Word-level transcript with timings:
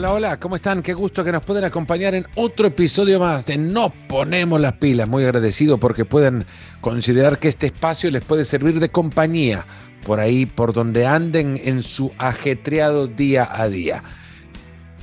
Hola, 0.00 0.14
hola, 0.14 0.40
¿cómo 0.40 0.56
están? 0.56 0.82
Qué 0.82 0.94
gusto 0.94 1.22
que 1.22 1.30
nos 1.30 1.44
pueden 1.44 1.62
acompañar 1.62 2.14
en 2.14 2.26
otro 2.34 2.68
episodio 2.68 3.20
más 3.20 3.44
de 3.44 3.58
Nos 3.58 3.92
Ponemos 4.08 4.58
las 4.58 4.72
Pilas. 4.78 5.06
Muy 5.06 5.24
agradecido 5.24 5.76
porque 5.76 6.06
pueden 6.06 6.46
considerar 6.80 7.38
que 7.38 7.48
este 7.48 7.66
espacio 7.66 8.10
les 8.10 8.24
puede 8.24 8.46
servir 8.46 8.80
de 8.80 8.88
compañía 8.88 9.66
por 10.06 10.18
ahí, 10.18 10.46
por 10.46 10.72
donde 10.72 11.04
anden 11.04 11.60
en 11.62 11.82
su 11.82 12.12
ajetreado 12.16 13.08
día 13.08 13.46
a 13.52 13.68
día. 13.68 14.02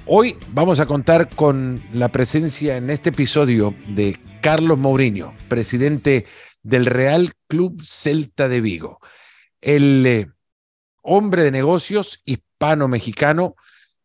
Hoy 0.07 0.35
vamos 0.53 0.79
a 0.79 0.87
contar 0.87 1.29
con 1.29 1.79
la 1.93 2.07
presencia 2.07 2.75
en 2.75 2.89
este 2.89 3.11
episodio 3.11 3.75
de 3.89 4.17
Carlos 4.41 4.79
Mourinho, 4.79 5.31
presidente 5.47 6.25
del 6.63 6.87
Real 6.87 7.33
Club 7.47 7.83
Celta 7.85 8.49
de 8.49 8.61
Vigo. 8.61 8.99
El 9.61 10.03
eh, 10.07 10.27
hombre 11.03 11.43
de 11.43 11.51
negocios 11.51 12.19
hispano-mexicano 12.25 13.53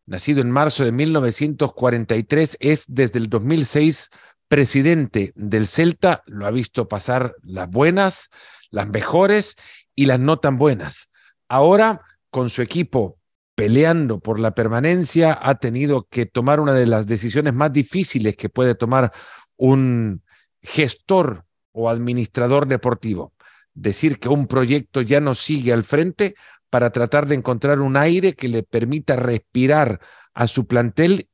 nacido 0.06 0.40
en 0.40 0.50
marzo 0.50 0.84
de 0.84 0.92
1943, 0.92 2.56
es 2.60 2.84
desde 2.88 3.18
el 3.18 3.28
2006 3.28 4.10
presidente 4.48 5.32
del 5.34 5.66
Celta, 5.66 6.22
lo 6.26 6.46
ha 6.46 6.50
visto 6.50 6.86
pasar 6.86 7.34
las 7.42 7.70
buenas, 7.70 8.28
las 8.70 8.86
mejores 8.86 9.56
y 9.94 10.06
las 10.06 10.20
no 10.20 10.40
tan 10.40 10.56
buenas. 10.56 11.08
Ahora, 11.48 12.02
con 12.30 12.50
su 12.50 12.60
equipo 12.60 13.18
peleando 13.54 14.20
por 14.20 14.40
la 14.40 14.54
permanencia, 14.54 15.38
ha 15.40 15.54
tenido 15.54 16.06
que 16.10 16.26
tomar 16.26 16.60
una 16.60 16.74
de 16.74 16.86
las 16.86 17.06
decisiones 17.06 17.54
más 17.54 17.72
difíciles 17.72 18.36
que 18.36 18.48
puede 18.48 18.74
tomar 18.74 19.12
un 19.56 20.22
gestor 20.60 21.44
o 21.72 21.88
administrador 21.88 22.66
deportivo. 22.66 23.32
Decir 23.74 24.18
que 24.18 24.28
un 24.28 24.46
proyecto 24.46 25.00
ya 25.00 25.20
no 25.20 25.34
sigue 25.34 25.72
al 25.72 25.84
frente 25.84 26.34
para 26.72 26.88
tratar 26.88 27.26
de 27.26 27.34
encontrar 27.34 27.82
un 27.82 27.98
aire 27.98 28.32
que 28.32 28.48
le 28.48 28.62
permita 28.62 29.14
respirar 29.14 30.00
a 30.32 30.46
su 30.46 30.66
plantel 30.66 31.28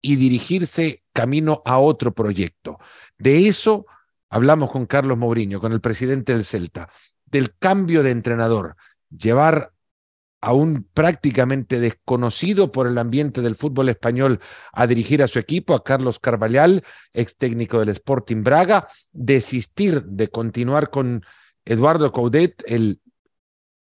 y 0.00 0.16
dirigirse 0.16 1.04
camino 1.12 1.62
a 1.64 1.78
otro 1.78 2.12
proyecto. 2.12 2.78
De 3.16 3.46
eso 3.46 3.86
hablamos 4.28 4.72
con 4.72 4.86
Carlos 4.86 5.16
Mourinho, 5.16 5.60
con 5.60 5.72
el 5.72 5.80
presidente 5.80 6.32
del 6.32 6.44
Celta, 6.44 6.88
del 7.24 7.56
cambio 7.56 8.02
de 8.02 8.10
entrenador, 8.10 8.74
llevar 9.16 9.70
a 10.40 10.52
un 10.52 10.82
prácticamente 10.92 11.78
desconocido 11.78 12.72
por 12.72 12.88
el 12.88 12.98
ambiente 12.98 13.40
del 13.40 13.54
fútbol 13.54 13.88
español 13.88 14.40
a 14.72 14.88
dirigir 14.88 15.22
a 15.22 15.28
su 15.28 15.38
equipo, 15.38 15.74
a 15.74 15.84
Carlos 15.84 16.18
Carvallal, 16.18 16.82
ex 17.12 17.36
técnico 17.36 17.78
del 17.78 17.90
Sporting 17.90 18.42
Braga, 18.42 18.88
desistir 19.12 20.02
de 20.02 20.26
continuar 20.26 20.90
con 20.90 21.24
Eduardo 21.64 22.10
Coudet, 22.10 22.64
el 22.66 22.98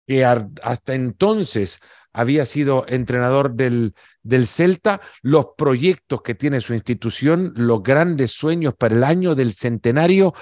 que 0.07 0.25
hasta 0.25 0.95
entonces 0.95 1.79
había 2.13 2.45
sido 2.45 2.85
entrenador 2.87 3.53
del, 3.53 3.93
del 4.23 4.47
Celta, 4.47 5.01
los 5.21 5.49
proyectos 5.57 6.21
que 6.23 6.33
tiene 6.33 6.61
su 6.61 6.73
institución, 6.73 7.53
los 7.55 7.83
grandes 7.83 8.31
sueños 8.31 8.73
para 8.75 8.95
el 8.95 9.03
año 9.03 9.35
del 9.35 9.53
centenario, 9.53 10.33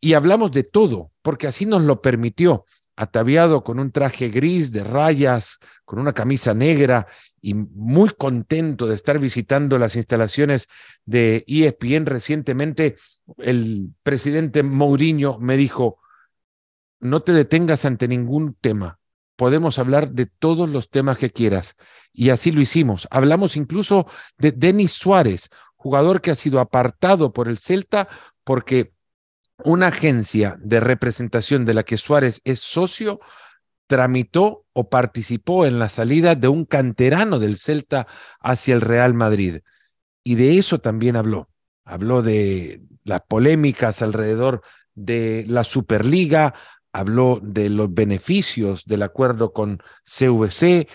y 0.00 0.12
hablamos 0.12 0.52
de 0.52 0.64
todo, 0.64 1.12
porque 1.22 1.46
así 1.46 1.64
nos 1.64 1.82
lo 1.82 2.02
permitió, 2.02 2.64
ataviado 2.96 3.62
con 3.62 3.78
un 3.78 3.92
traje 3.92 4.28
gris 4.28 4.72
de 4.72 4.84
rayas, 4.84 5.58
con 5.84 5.98
una 5.98 6.12
camisa 6.12 6.52
negra 6.52 7.06
y 7.40 7.54
muy 7.54 8.10
contento 8.10 8.86
de 8.86 8.96
estar 8.96 9.18
visitando 9.18 9.78
las 9.78 9.94
instalaciones 9.96 10.66
de 11.04 11.44
ESPN 11.46 12.06
recientemente, 12.06 12.96
el 13.38 13.90
presidente 14.02 14.62
Mourinho 14.62 15.38
me 15.38 15.56
dijo, 15.56 16.00
no 17.00 17.22
te 17.22 17.32
detengas 17.32 17.84
ante 17.84 18.08
ningún 18.08 18.54
tema. 18.54 18.98
Podemos 19.36 19.78
hablar 19.78 20.10
de 20.10 20.26
todos 20.26 20.68
los 20.68 20.90
temas 20.90 21.18
que 21.18 21.30
quieras. 21.30 21.76
Y 22.12 22.30
así 22.30 22.50
lo 22.50 22.60
hicimos. 22.60 23.06
Hablamos 23.10 23.56
incluso 23.56 24.06
de 24.36 24.52
Denis 24.52 24.92
Suárez, 24.92 25.48
jugador 25.76 26.20
que 26.20 26.32
ha 26.32 26.34
sido 26.34 26.58
apartado 26.58 27.32
por 27.32 27.48
el 27.48 27.58
Celta 27.58 28.08
porque 28.42 28.92
una 29.64 29.88
agencia 29.88 30.56
de 30.60 30.80
representación 30.80 31.64
de 31.64 31.74
la 31.74 31.84
que 31.84 31.98
Suárez 31.98 32.40
es 32.44 32.60
socio 32.60 33.20
tramitó 33.86 34.66
o 34.72 34.88
participó 34.88 35.66
en 35.66 35.78
la 35.78 35.88
salida 35.88 36.34
de 36.34 36.48
un 36.48 36.64
canterano 36.64 37.38
del 37.38 37.58
Celta 37.58 38.06
hacia 38.40 38.74
el 38.74 38.80
Real 38.80 39.14
Madrid. 39.14 39.60
Y 40.22 40.34
de 40.34 40.58
eso 40.58 40.78
también 40.78 41.16
habló. 41.16 41.48
Habló 41.84 42.22
de 42.22 42.82
las 43.04 43.22
polémicas 43.22 44.02
alrededor 44.02 44.62
de 44.94 45.44
la 45.48 45.64
Superliga, 45.64 46.54
habló 46.92 47.40
de 47.42 47.70
los 47.70 47.92
beneficios 47.92 48.84
del 48.84 49.02
acuerdo 49.02 49.52
con 49.52 49.78
CVC, 50.04 50.88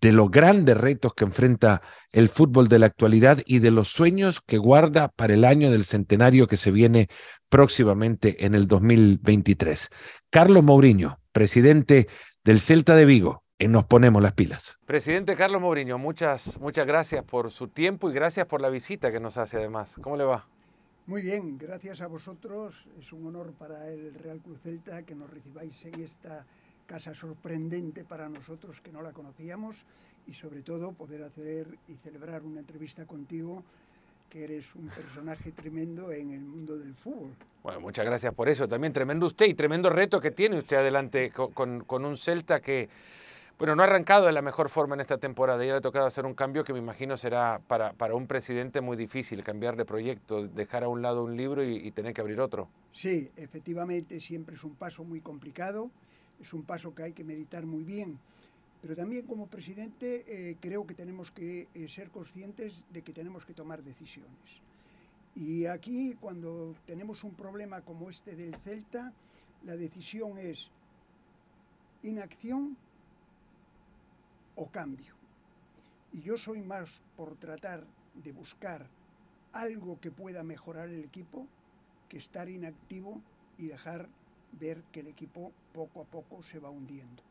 de 0.00 0.12
los 0.12 0.30
grandes 0.30 0.76
retos 0.76 1.14
que 1.14 1.24
enfrenta 1.24 1.82
el 2.10 2.28
fútbol 2.28 2.68
de 2.68 2.78
la 2.78 2.86
actualidad 2.86 3.42
y 3.44 3.58
de 3.58 3.70
los 3.70 3.88
sueños 3.88 4.40
que 4.40 4.58
guarda 4.58 5.08
para 5.08 5.34
el 5.34 5.44
año 5.44 5.70
del 5.70 5.84
centenario 5.84 6.46
que 6.46 6.56
se 6.56 6.70
viene 6.70 7.08
próximamente 7.48 8.46
en 8.46 8.54
el 8.54 8.66
2023. 8.66 9.90
Carlos 10.30 10.64
Mourinho, 10.64 11.18
presidente 11.32 12.08
del 12.44 12.60
Celta 12.60 12.96
de 12.96 13.04
Vigo, 13.04 13.42
en 13.58 13.72
Nos 13.72 13.84
Ponemos 13.84 14.22
las 14.22 14.32
Pilas. 14.32 14.78
Presidente 14.86 15.36
Carlos 15.36 15.60
Mourinho, 15.60 15.98
muchas, 15.98 16.58
muchas 16.60 16.86
gracias 16.86 17.22
por 17.24 17.50
su 17.50 17.68
tiempo 17.68 18.10
y 18.10 18.14
gracias 18.14 18.46
por 18.46 18.62
la 18.62 18.70
visita 18.70 19.12
que 19.12 19.20
nos 19.20 19.36
hace 19.36 19.58
además. 19.58 19.96
¿Cómo 20.00 20.16
le 20.16 20.24
va? 20.24 20.46
Muy 21.10 21.22
bien, 21.22 21.58
gracias 21.58 22.00
a 22.02 22.06
vosotros. 22.06 22.86
Es 23.00 23.12
un 23.12 23.26
honor 23.26 23.52
para 23.54 23.88
el 23.88 24.14
Real 24.14 24.38
Cruz 24.40 24.60
Celta 24.62 25.02
que 25.02 25.16
nos 25.16 25.28
recibáis 25.28 25.84
en 25.84 26.02
esta 26.04 26.46
casa 26.86 27.14
sorprendente 27.14 28.04
para 28.04 28.28
nosotros 28.28 28.80
que 28.80 28.92
no 28.92 29.02
la 29.02 29.10
conocíamos 29.10 29.84
y 30.28 30.34
sobre 30.34 30.62
todo 30.62 30.92
poder 30.92 31.24
hacer 31.24 31.66
y 31.88 31.96
celebrar 31.96 32.44
una 32.44 32.60
entrevista 32.60 33.06
contigo 33.06 33.64
que 34.28 34.44
eres 34.44 34.72
un 34.76 34.86
personaje 34.86 35.50
tremendo 35.50 36.12
en 36.12 36.30
el 36.30 36.42
mundo 36.42 36.78
del 36.78 36.94
fútbol. 36.94 37.34
Bueno, 37.64 37.80
muchas 37.80 38.06
gracias 38.06 38.32
por 38.32 38.48
eso. 38.48 38.68
También 38.68 38.92
tremendo 38.92 39.26
usted 39.26 39.46
y 39.46 39.54
tremendo 39.54 39.90
reto 39.90 40.20
que 40.20 40.30
tiene 40.30 40.58
usted 40.58 40.76
adelante 40.76 41.32
con, 41.32 41.80
con 41.80 42.04
un 42.04 42.16
Celta 42.16 42.60
que 42.60 42.88
bueno, 43.60 43.76
no 43.76 43.82
ha 43.82 43.84
arrancado 43.84 44.24
de 44.24 44.32
la 44.32 44.40
mejor 44.40 44.70
forma 44.70 44.94
en 44.94 45.02
esta 45.02 45.18
temporada. 45.18 45.62
Ya 45.62 45.72
le 45.72 45.78
ha 45.78 45.80
tocado 45.82 46.06
hacer 46.06 46.24
un 46.24 46.32
cambio 46.32 46.64
que 46.64 46.72
me 46.72 46.78
imagino 46.78 47.18
será 47.18 47.60
para, 47.68 47.92
para 47.92 48.14
un 48.14 48.26
presidente 48.26 48.80
muy 48.80 48.96
difícil, 48.96 49.44
cambiar 49.44 49.76
de 49.76 49.84
proyecto, 49.84 50.48
dejar 50.48 50.82
a 50.82 50.88
un 50.88 51.02
lado 51.02 51.24
un 51.24 51.36
libro 51.36 51.62
y, 51.62 51.90
tener 51.90 52.14
que 52.14 52.22
abrir 52.22 52.40
otro. 52.40 52.70
Sí, 52.94 53.30
efectivamente, 53.36 54.18
siempre 54.18 54.54
es 54.54 54.64
un 54.64 54.76
paso 54.76 55.04
muy 55.04 55.20
complicado, 55.20 55.90
es 56.40 56.54
un 56.54 56.62
paso 56.62 56.94
que 56.94 57.02
hay 57.02 57.12
que 57.12 57.22
meditar 57.22 57.66
muy 57.66 57.84
bien. 57.84 58.18
Pero 58.80 58.96
también 58.96 59.26
como 59.26 59.46
presidente 59.46 60.24
eh, 60.26 60.56
creo 60.58 60.86
que 60.86 60.94
tenemos 60.94 61.30
que 61.30 61.68
eh, 61.74 61.86
ser 61.86 62.08
conscientes 62.08 62.82
de 62.88 63.02
que 63.02 63.12
tenemos 63.12 63.44
que 63.44 63.52
tomar 63.52 63.82
decisiones. 63.82 64.62
Y 65.34 65.66
aquí, 65.66 66.16
cuando 66.18 66.74
tenemos 66.86 67.24
un 67.24 67.34
problema 67.34 67.82
como 67.82 68.08
este 68.08 68.34
del 68.34 68.54
Celta, 68.64 69.12
la 69.66 69.76
decisión 69.76 70.38
es 70.38 70.70
inacción 72.02 72.78
o 74.60 74.70
cambio. 74.70 75.14
Y 76.12 76.20
yo 76.20 76.36
soy 76.36 76.60
más 76.60 77.00
por 77.16 77.36
tratar 77.36 77.86
de 78.14 78.32
buscar 78.32 78.86
algo 79.52 79.98
que 80.00 80.10
pueda 80.10 80.42
mejorar 80.42 80.90
el 80.90 81.02
equipo 81.02 81.46
que 82.10 82.18
estar 82.18 82.48
inactivo 82.50 83.22
y 83.56 83.68
dejar 83.68 84.08
ver 84.52 84.82
que 84.92 85.00
el 85.00 85.06
equipo 85.06 85.52
poco 85.72 86.02
a 86.02 86.04
poco 86.04 86.42
se 86.42 86.58
va 86.58 86.68
hundiendo. 86.68 87.22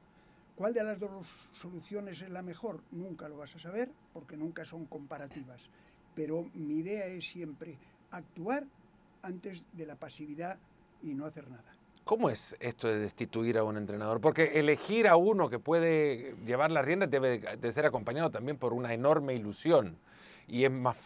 ¿Cuál 0.56 0.74
de 0.74 0.84
las 0.84 1.00
dos 1.00 1.28
soluciones 1.54 2.20
es 2.22 2.32
la 2.32 2.42
mejor? 2.42 2.82
Nunca 2.92 3.30
lo 3.30 3.38
vas 3.38 3.56
a 3.56 3.60
saber 3.60 3.92
porque 4.12 4.36
nunca 4.36 4.66
son 4.66 4.86
comparativas. 4.86 5.62
Pero 6.16 6.50
mi 6.56 6.80
idea 6.80 7.06
es 7.06 7.26
siempre 7.26 7.78
actuar 8.10 8.66
antes 9.22 9.64
de 9.74 9.86
la 9.86 9.96
pasividad 9.96 10.58
y 11.04 11.14
no 11.14 11.26
hacer 11.26 11.48
nada. 11.50 11.79
¿Cómo 12.10 12.32
es 12.32 12.56
esto 12.60 12.88
de 12.88 12.98
destituir 12.98 13.60
a 13.60 13.64
un 13.64 13.78
entrenador? 13.78 14.20
Porque 14.20 14.60
elegir 14.60 15.08
a 15.08 15.16
uno 15.16 15.48
que 15.48 15.60
puede 15.60 16.34
llevar 16.44 16.72
la 16.72 16.82
rienda 16.82 17.06
debe 17.06 17.38
de 17.38 17.72
ser 17.72 17.86
acompañado 17.86 18.32
también 18.32 18.58
por 18.58 18.74
una 18.74 18.96
enorme 18.96 19.36
ilusión. 19.36 19.96
Y 20.48 20.64
es 20.64 20.72
más, 20.72 20.98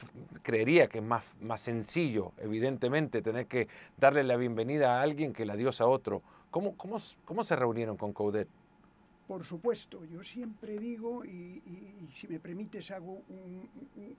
creería 0.44 0.88
que 0.88 1.00
es 1.00 1.04
más, 1.04 1.26
más 1.42 1.60
sencillo, 1.60 2.32
evidentemente, 2.38 3.22
tener 3.22 3.48
que 3.48 3.68
darle 3.98 4.24
la 4.24 4.38
bienvenida 4.38 4.98
a 4.98 5.02
alguien 5.02 5.34
que 5.34 5.46
la 5.46 5.58
dio 5.58 5.72
a 5.78 5.86
otro. 5.86 6.22
¿Cómo, 6.50 6.78
cómo, 6.78 6.96
cómo 7.26 7.44
se 7.44 7.58
reunieron 7.58 7.98
con 7.98 8.14
Coudet? 8.14 8.48
Por 9.28 9.44
supuesto, 9.44 10.06
yo 10.06 10.24
siempre 10.24 10.78
digo, 10.78 11.26
y, 11.26 11.62
si 12.14 12.30
me 12.30 12.40
permites 12.40 12.92
hago 12.92 13.24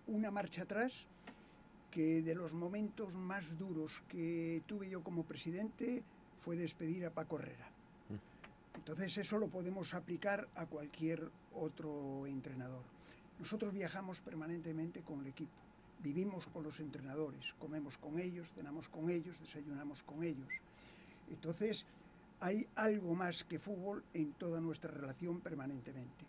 una 0.07 0.31
marcha 0.31 0.65
atrás, 0.65 0.93
que 1.91 2.21
de 2.21 2.35
los 2.35 2.53
momentos 2.53 3.15
más 3.15 3.57
duros 3.57 4.03
que 4.07 4.61
tuve 4.67 4.91
yo 4.91 5.03
como 5.03 5.23
presidente 5.23 6.03
fue 6.45 6.57
despedir 6.57 7.07
a 7.07 7.11
Paco 7.11 7.39
Herrera. 7.39 7.67
Entonces 8.75 9.17
eso 9.17 9.39
lo 9.39 9.49
podemos 9.49 9.95
aplicar 9.95 10.47
a 10.57 10.67
cualquier 10.67 11.31
otro 11.55 12.27
entrenador. 12.27 12.83
Nosotros 13.41 13.73
viajamos 13.73 14.21
permanentemente 14.21 15.01
con 15.01 15.21
el 15.21 15.29
equipo, 15.29 15.53
vivimos 16.03 16.47
con 16.49 16.65
los 16.65 16.79
entrenadores, 16.81 17.55
comemos 17.59 17.97
con 17.97 18.19
ellos, 18.19 18.47
cenamos 18.55 18.89
con 18.89 19.09
ellos, 19.09 19.41
desayunamos 19.41 20.03
con 20.03 20.23
ellos. 20.23 20.49
Entonces 21.31 21.87
hay 22.41 22.67
algo 22.77 23.15
más 23.15 23.45
que 23.45 23.59
fútbol 23.59 24.05
en 24.13 24.33
toda 24.35 24.61
nuestra 24.61 24.91
relación 24.91 25.41
permanentemente. 25.41 26.25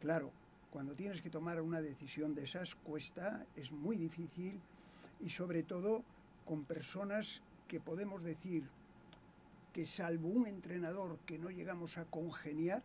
Claro, 0.00 0.32
Cuando 0.72 0.94
tienes 0.94 1.20
que 1.20 1.28
tomar 1.28 1.60
una 1.60 1.82
decisión 1.82 2.34
de 2.34 2.44
esas, 2.44 2.74
cuesta, 2.76 3.44
es 3.56 3.70
muy 3.70 3.94
difícil 3.94 4.58
y 5.20 5.28
sobre 5.28 5.62
todo 5.62 6.02
con 6.46 6.64
personas 6.64 7.42
que 7.68 7.78
podemos 7.78 8.22
decir 8.22 8.64
que 9.72 9.86
salvo 9.86 10.28
un 10.28 10.46
entrenador 10.46 11.18
que 11.26 11.38
no 11.38 11.50
llegamos 11.50 11.98
a 11.98 12.04
congeniar 12.04 12.82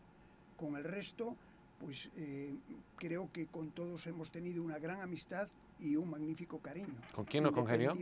con 0.57 0.75
el 0.75 0.83
resto, 0.83 1.35
pues 1.79 2.09
eh, 2.15 2.55
creo 2.97 3.29
que 3.31 3.45
con 3.47 3.71
todos 3.71 4.07
hemos 4.07 4.31
tenido 4.31 4.63
una 4.63 4.79
gran 4.79 5.01
amistad 5.01 5.47
y 5.79 5.95
un 5.95 6.09
magnífico 6.09 6.59
cariño. 6.59 6.95
¿Con 7.13 7.25
quién 7.25 7.43
no 7.43 7.51
congenió? 7.51 7.93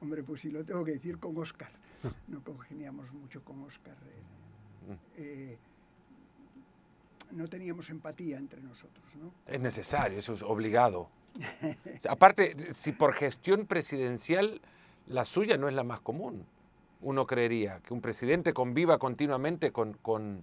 Hombre, 0.00 0.22
pues 0.22 0.40
si 0.40 0.50
lo 0.50 0.64
tengo 0.64 0.84
que 0.84 0.92
decir, 0.92 1.18
con 1.18 1.36
Oscar. 1.36 1.70
No 2.28 2.42
congeniamos 2.44 3.12
mucho 3.12 3.42
con 3.42 3.62
Oscar. 3.64 3.96
Eh, 3.96 4.92
mm. 4.92 4.96
eh, 5.16 5.58
no 7.32 7.48
teníamos 7.48 7.90
empatía 7.90 8.38
entre 8.38 8.60
nosotros. 8.60 9.04
¿no? 9.16 9.32
Es 9.46 9.60
necesario, 9.60 10.18
eso 10.18 10.34
es 10.34 10.42
obligado. 10.42 11.08
Aparte, 12.08 12.72
si 12.74 12.92
por 12.92 13.12
gestión 13.12 13.66
presidencial 13.66 14.60
la 15.08 15.24
suya 15.24 15.56
no 15.56 15.68
es 15.68 15.74
la 15.74 15.84
más 15.84 16.00
común, 16.00 16.46
uno 17.06 17.24
creería 17.24 17.78
que 17.80 17.94
un 17.94 18.00
presidente 18.00 18.52
conviva 18.52 18.98
continuamente 18.98 19.70
con, 19.70 19.92
con, 19.94 20.42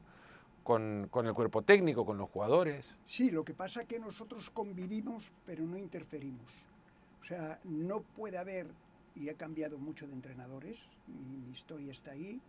con, 0.64 1.10
con 1.12 1.28
el 1.28 1.34
cuerpo 1.34 1.62
técnico, 1.62 2.06
con 2.06 2.18
los 2.18 2.30
jugadores. 2.30 2.98
Sí, 3.06 3.32
lo 3.32 3.44
que 3.44 3.54
pasa 3.54 3.82
es 3.82 3.88
que 3.88 4.00
nosotros 4.00 4.50
convivimos, 4.50 5.30
pero 5.46 5.66
no 5.66 5.78
interferimos. 5.78 6.50
O 7.22 7.26
sea, 7.26 7.60
no 7.66 8.00
puede 8.02 8.38
haber, 8.38 8.68
y 9.14 9.28
he 9.28 9.36
cambiado 9.36 9.78
mucho 9.78 10.08
de 10.08 10.14
entrenadores, 10.14 10.78
mi 11.08 11.52
historia 11.52 11.92
está 11.92 12.12
ahí, 12.12 12.40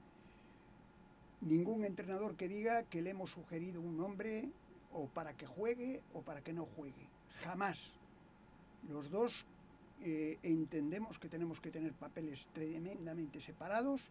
ningún 1.40 1.84
entrenador 1.84 2.36
que 2.36 2.46
diga 2.46 2.84
que 2.84 3.02
le 3.02 3.10
hemos 3.10 3.30
sugerido 3.30 3.80
un 3.80 3.96
nombre 3.96 4.48
o 4.92 5.08
para 5.08 5.36
que 5.36 5.46
juegue 5.46 6.02
o 6.12 6.22
para 6.22 6.40
que 6.40 6.52
no 6.52 6.66
juegue. 6.76 7.08
Jamás. 7.42 7.78
Los 8.88 9.10
dos 9.10 9.44
eh, 10.02 10.38
entendemos 10.42 11.18
que 11.18 11.28
tenemos 11.28 11.60
que 11.60 11.70
tener 11.70 11.92
papeles 11.92 12.46
tremendamente 12.52 13.40
separados, 13.40 14.02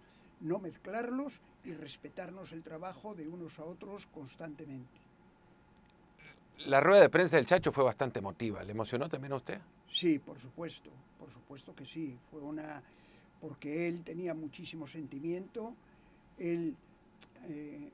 no 0.41 0.59
mezclarlos 0.59 1.39
y 1.63 1.73
respetarnos 1.73 2.51
el 2.51 2.63
trabajo 2.63 3.15
de 3.15 3.27
unos 3.27 3.59
a 3.59 3.65
otros 3.65 4.07
constantemente. 4.07 5.01
La 6.65 6.79
rueda 6.79 7.01
de 7.01 7.09
prensa 7.09 7.37
del 7.37 7.45
Chacho 7.45 7.71
fue 7.71 7.83
bastante 7.83 8.19
emotiva. 8.19 8.63
¿Le 8.63 8.71
emocionó 8.71 9.09
también 9.09 9.33
a 9.33 9.37
usted? 9.37 9.59
Sí, 9.91 10.19
por 10.19 10.39
supuesto, 10.39 10.89
por 11.19 11.31
supuesto 11.31 11.75
que 11.75 11.85
sí. 11.85 12.17
Fue 12.31 12.41
una 12.41 12.81
porque 13.43 13.89
él 13.89 14.03
tenía 14.05 14.33
muchísimo 14.33 14.87
sentimiento, 14.87 15.73
él 16.37 16.77
eh, 17.49 17.89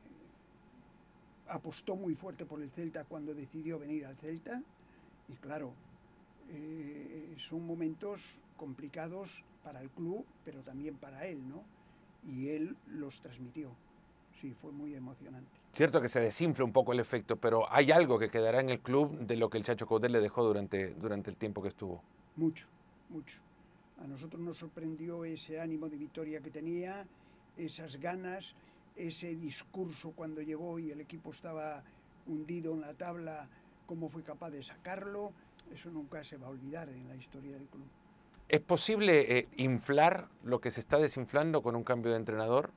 apostó 1.48 1.96
muy 1.96 2.14
fuerte 2.14 2.46
por 2.46 2.62
el 2.62 2.70
Celta 2.70 3.04
cuando 3.04 3.34
decidió 3.34 3.80
venir 3.80 4.06
al 4.06 4.16
Celta 4.18 4.62
y 5.28 5.34
claro, 5.34 5.74
eh, 6.52 7.36
son 7.38 7.66
momentos 7.66 8.42
complicados 8.58 9.44
para 9.64 9.82
el 9.82 9.90
club, 9.90 10.26
pero 10.44 10.62
también 10.62 10.96
para 10.96 11.26
él, 11.26 11.48
¿no? 11.48 11.64
Y 12.28 12.50
él 12.50 12.76
los 12.88 13.22
transmitió. 13.22 13.72
Sí, 14.42 14.54
fue 14.54 14.72
muy 14.72 14.96
emocionante. 14.96 15.50
Cierto 15.74 16.02
que 16.02 16.10
se 16.10 16.20
desinfla 16.20 16.66
un 16.66 16.72
poco 16.72 16.94
el 16.94 17.00
efecto, 17.00 17.36
pero 17.36 17.72
hay 17.72 17.92
algo 17.92 18.18
que 18.18 18.30
quedará 18.30 18.60
en 18.60 18.70
el 18.70 18.80
club 18.80 19.18
de 19.20 19.36
lo 19.36 19.50
que 19.50 19.58
el 19.58 19.64
Chacho 19.64 19.86
Caudel 19.88 20.14
le 20.14 20.20
dejó 20.20 20.44
durante, 20.44 20.94
durante 20.96 21.30
el 21.30 21.36
tiempo 21.36 21.62
que 21.62 21.68
estuvo. 21.70 22.02
Mucho, 22.36 22.68
mucho. 23.10 23.38
A 24.02 24.08
nosotros 24.08 24.42
nos 24.42 24.58
sorprendió 24.58 25.26
ese 25.26 25.60
ánimo 25.60 25.90
de 25.90 25.98
victoria 25.98 26.40
que 26.40 26.50
tenía, 26.50 27.06
esas 27.58 27.98
ganas, 27.98 28.56
ese 28.96 29.36
discurso 29.36 30.12
cuando 30.16 30.42
llegó 30.42 30.80
y 30.80 30.92
el 30.92 31.02
equipo 31.02 31.32
estaba 31.32 31.84
hundido 32.26 32.74
en 32.74 32.82
la 32.82 32.94
tabla, 32.94 33.48
cómo 33.86 34.08
fue 34.08 34.24
capaz 34.24 34.52
de 34.52 34.64
sacarlo, 34.64 35.34
eso 35.74 35.90
nunca 35.90 36.24
se 36.24 36.38
va 36.38 36.48
a 36.48 36.50
olvidar 36.50 36.90
en 36.90 37.08
la 37.08 37.16
historia 37.16 37.54
del 37.54 37.68
club. 37.68 37.86
¿Es 38.48 38.62
posible 38.62 39.38
eh, 39.38 39.48
inflar 39.58 40.28
lo 40.44 40.60
que 40.60 40.72
se 40.72 40.80
está 40.80 40.98
desinflando 40.98 41.62
con 41.62 41.76
un 41.76 41.84
cambio 41.84 42.12
de 42.12 42.18
entrenador? 42.18 42.72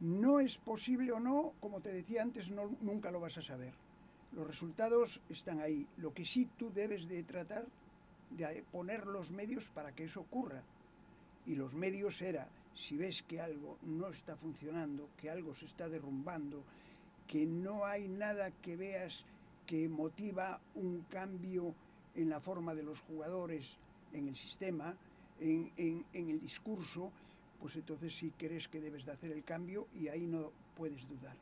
No 0.00 0.40
es 0.40 0.56
posible 0.58 1.12
o 1.12 1.20
no, 1.20 1.52
como 1.60 1.80
te 1.80 1.92
decía 1.92 2.22
antes, 2.22 2.50
no, 2.50 2.70
nunca 2.80 3.10
lo 3.10 3.20
vas 3.20 3.36
a 3.38 3.42
saber. 3.42 3.74
Los 4.32 4.46
resultados 4.46 5.20
están 5.28 5.60
ahí. 5.60 5.86
Lo 5.98 6.12
que 6.12 6.24
sí 6.24 6.48
tú 6.56 6.72
debes 6.72 7.08
de 7.08 7.22
tratar 7.22 7.66
de 8.30 8.64
poner 8.72 9.06
los 9.06 9.30
medios 9.30 9.68
para 9.74 9.92
que 9.92 10.04
eso 10.04 10.20
ocurra. 10.20 10.62
Y 11.46 11.54
los 11.54 11.74
medios 11.74 12.20
era 12.22 12.48
si 12.74 12.96
ves 12.96 13.22
que 13.22 13.40
algo 13.40 13.78
no 13.82 14.08
está 14.08 14.36
funcionando, 14.36 15.08
que 15.20 15.30
algo 15.30 15.54
se 15.54 15.66
está 15.66 15.88
derrumbando, 15.88 16.64
que 17.26 17.46
no 17.46 17.84
hay 17.84 18.08
nada 18.08 18.50
que 18.50 18.76
veas 18.76 19.24
que 19.66 19.88
motiva 19.88 20.60
un 20.74 21.02
cambio 21.10 21.74
en 22.14 22.28
la 22.28 22.40
forma 22.40 22.74
de 22.74 22.82
los 22.82 23.00
jugadores, 23.00 23.66
en 24.12 24.28
el 24.28 24.36
sistema, 24.36 24.94
en, 25.40 26.04
el 26.12 26.40
discurso, 26.40 27.10
pues 27.60 27.76
entonces 27.76 28.14
sí 28.14 28.32
crees 28.36 28.68
que 28.68 28.80
debes 28.80 29.04
de 29.04 29.12
hacer 29.12 29.32
el 29.32 29.42
cambio 29.44 29.88
y 29.94 30.08
ahí 30.08 30.26
no 30.26 30.52
puedes 30.76 31.08
dudar. 31.08 31.36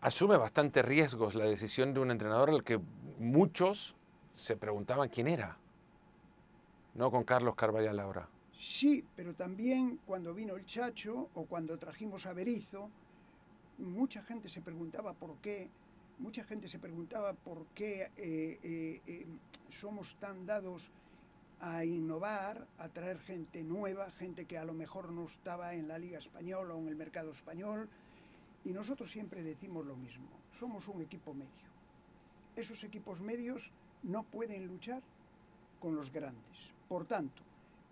Asume 0.00 0.36
bastante 0.36 0.82
riesgos 0.82 1.34
la 1.34 1.44
decisión 1.44 1.94
de 1.94 2.00
un 2.00 2.10
entrenador 2.10 2.50
al 2.50 2.62
que 2.62 2.78
muchos 3.18 3.96
se 4.34 4.56
preguntaban 4.56 5.08
quién 5.08 5.28
era, 5.28 5.56
no 6.94 7.10
con 7.10 7.24
Carlos 7.24 7.54
Carvallal 7.54 7.98
ahora. 7.98 8.28
Sí, 8.58 9.04
pero 9.14 9.34
también 9.34 10.00
cuando 10.06 10.34
vino 10.34 10.54
el 10.56 10.66
Chacho 10.66 11.30
o 11.34 11.44
cuando 11.44 11.78
trajimos 11.78 12.26
a 12.26 12.32
Berizo, 12.32 12.90
mucha 13.78 14.22
gente 14.22 14.48
se 14.48 14.60
preguntaba 14.60 15.12
por 15.14 15.36
qué, 15.36 15.70
mucha 16.18 16.44
gente 16.44 16.68
se 16.68 16.78
preguntaba 16.78 17.34
por 17.34 17.66
qué 17.74 18.10
eh, 18.16 18.58
eh, 18.62 19.02
eh, 19.06 19.26
somos 19.70 20.16
tan 20.18 20.46
dados 20.46 20.90
a 21.60 21.84
innovar, 21.84 22.66
a 22.78 22.88
traer 22.88 23.18
gente 23.20 23.62
nueva, 23.62 24.10
gente 24.12 24.44
que 24.44 24.58
a 24.58 24.64
lo 24.64 24.74
mejor 24.74 25.10
no 25.10 25.26
estaba 25.26 25.74
en 25.74 25.88
la 25.88 25.98
Liga 25.98 26.18
Española 26.18 26.74
o 26.74 26.78
en 26.80 26.88
el 26.88 26.96
mercado 26.96 27.32
español. 27.32 27.88
Y 28.64 28.70
nosotros 28.70 29.10
siempre 29.10 29.42
decimos 29.42 29.86
lo 29.86 29.96
mismo, 29.96 30.28
somos 30.58 30.88
un 30.88 31.02
equipo 31.02 31.32
medio. 31.32 31.50
Esos 32.56 32.82
equipos 32.84 33.20
medios 33.20 33.62
no 34.02 34.24
pueden 34.24 34.66
luchar 34.66 35.02
con 35.80 35.94
los 35.94 36.12
grandes. 36.12 36.58
Por 36.88 37.06
tanto, 37.06 37.42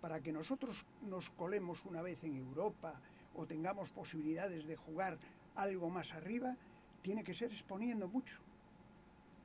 para 0.01 0.21
que 0.21 0.31
nosotros 0.31 0.85
nos 1.07 1.29
colemos 1.31 1.85
una 1.85 2.01
vez 2.01 2.23
en 2.23 2.35
Europa 2.35 2.99
o 3.35 3.45
tengamos 3.45 3.89
posibilidades 3.89 4.65
de 4.65 4.75
jugar 4.75 5.17
algo 5.55 5.89
más 5.89 6.11
arriba, 6.13 6.55
tiene 7.05 7.23
que 7.23 7.35
ser 7.35 7.51
exponiendo 7.51 8.07
mucho. 8.07 8.39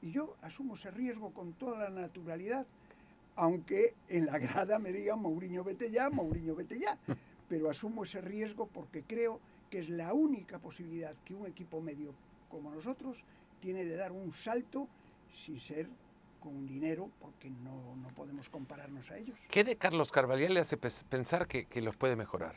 Y 0.00 0.12
yo 0.12 0.34
asumo 0.40 0.76
ese 0.76 0.90
riesgo 0.90 1.30
con 1.34 1.52
toda 1.52 1.90
la 1.90 2.00
naturalidad, 2.00 2.66
aunque 3.36 3.92
en 4.08 4.24
la 4.24 4.38
grada 4.38 4.78
me 4.78 4.92
digan 4.92 5.20
Mourinho 5.20 5.62
vete 5.62 5.90
ya, 5.90 6.08
Mourinho 6.08 6.54
vete 6.54 6.80
ya. 6.80 6.98
Pero 7.50 7.68
asumo 7.68 8.04
ese 8.04 8.22
riesgo 8.22 8.66
porque 8.66 9.02
creo 9.02 9.40
que 9.68 9.80
es 9.80 9.90
la 9.90 10.14
única 10.14 10.58
posibilidad 10.58 11.14
que 11.26 11.34
un 11.34 11.46
equipo 11.46 11.82
medio 11.82 12.14
como 12.48 12.70
nosotros 12.70 13.22
tiene 13.60 13.84
de 13.84 13.94
dar 13.94 14.10
un 14.10 14.32
salto 14.32 14.88
sin 15.34 15.60
ser 15.60 15.86
con 16.40 16.66
dinero 16.66 17.10
porque 17.20 17.50
no, 17.50 17.94
no, 17.96 18.08
podemos 18.14 18.48
compararnos 18.48 19.10
a 19.10 19.18
ellos. 19.18 19.38
¿Qué 19.50 19.64
de 19.64 19.76
Carlos 19.76 20.10
Carvalhal 20.10 20.54
le 20.54 20.60
hace 20.60 20.78
pensar 20.78 21.46
que, 21.46 21.66
que, 21.66 21.82
los 21.82 21.94
puede 21.94 22.16
mejorar? 22.16 22.56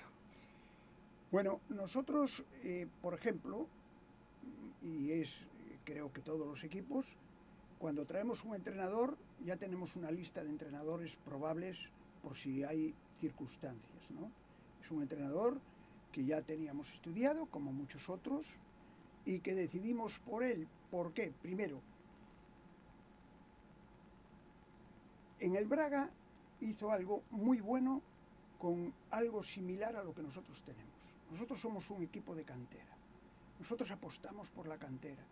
Bueno, 1.30 1.60
nosotros, 1.68 2.46
eh, 2.64 2.88
por 3.02 3.16
ejemplo, 3.16 3.68
y 4.84 5.12
es 5.12 5.46
creo 5.86 6.12
que 6.14 6.22
todos 6.22 6.48
los 6.48 6.64
equipos, 6.64 7.06
cuando 7.80 8.06
traemos 8.06 8.44
un 8.44 8.56
entrenador 8.56 9.18
ya 9.44 9.58
tenemos 9.58 9.96
una 9.96 10.12
lista 10.12 10.44
de 10.44 10.50
entrenadores 10.50 11.16
probables 11.18 11.78
por 12.22 12.36
si 12.36 12.64
hay 12.64 12.94
circunstancias. 13.20 14.12
¿no? 14.12 14.32
Es 14.84 14.92
un 14.92 15.02
entrenador 15.02 15.60
que 16.12 16.24
ya 16.24 16.42
teníamos 16.42 16.92
estudiado, 16.94 17.48
como 17.48 17.74
muchos 17.74 18.08
otros, 18.08 18.46
y 19.26 19.40
que 19.40 19.54
decidimos 19.54 20.20
por 20.20 20.44
él. 20.44 20.68
¿Por 20.92 21.14
qué? 21.14 21.34
Primero, 21.42 21.82
En 25.44 25.58
el 25.58 25.66
Braga 25.66 26.10
hizo 26.62 26.90
algo 26.90 27.22
muy 27.30 27.60
bueno 27.60 28.02
con 28.60 28.94
algo 29.12 29.44
similar 29.44 29.94
a 29.98 30.02
lo 30.02 30.16
que 30.16 30.24
nosotros 30.24 30.62
tenemos. 30.62 30.96
Nosotros 31.30 31.60
somos 31.60 31.90
un 31.90 32.02
equipo 32.02 32.34
de 32.34 32.46
cantera. 32.46 32.96
Nosotros 33.64 33.92
apostamos 33.92 34.50
por 34.50 34.68
la 34.68 34.78
cantera, 34.78 35.24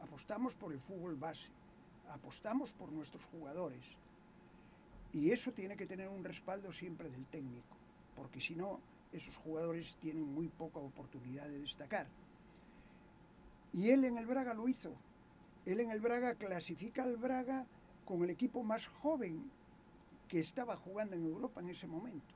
apostamos 0.00 0.54
por 0.54 0.72
el 0.72 0.78
fútbol 0.78 1.16
base, 1.16 1.48
apostamos 2.08 2.70
por 2.70 2.92
nuestros 2.92 3.24
jugadores. 3.24 3.82
Y 5.12 5.32
eso 5.32 5.50
tiene 5.50 5.76
que 5.76 5.86
tener 5.86 6.08
un 6.08 6.24
respaldo 6.24 6.72
siempre 6.72 7.10
del 7.10 7.26
técnico, 7.26 7.76
porque 8.14 8.40
si 8.40 8.54
no, 8.54 8.78
esos 9.12 9.36
jugadores 9.38 9.96
tienen 9.96 10.22
muy 10.22 10.46
poca 10.46 10.78
oportunidad 10.78 11.48
de 11.48 11.58
destacar. 11.58 12.06
Y 13.72 13.90
él 13.90 14.04
en 14.04 14.18
el 14.18 14.26
Braga 14.26 14.54
lo 14.54 14.68
hizo. 14.68 14.94
Él 15.66 15.80
en 15.80 15.90
el 15.90 15.98
Braga 15.98 16.36
clasifica 16.36 17.02
al 17.02 17.16
Braga 17.16 17.66
con 18.04 18.22
el 18.22 18.30
equipo 18.30 18.62
más 18.62 18.86
joven 18.86 19.50
que 20.28 20.38
estaba 20.38 20.76
jugando 20.76 21.16
en 21.16 21.24
Europa 21.24 21.60
en 21.60 21.70
ese 21.70 21.88
momento. 21.88 22.34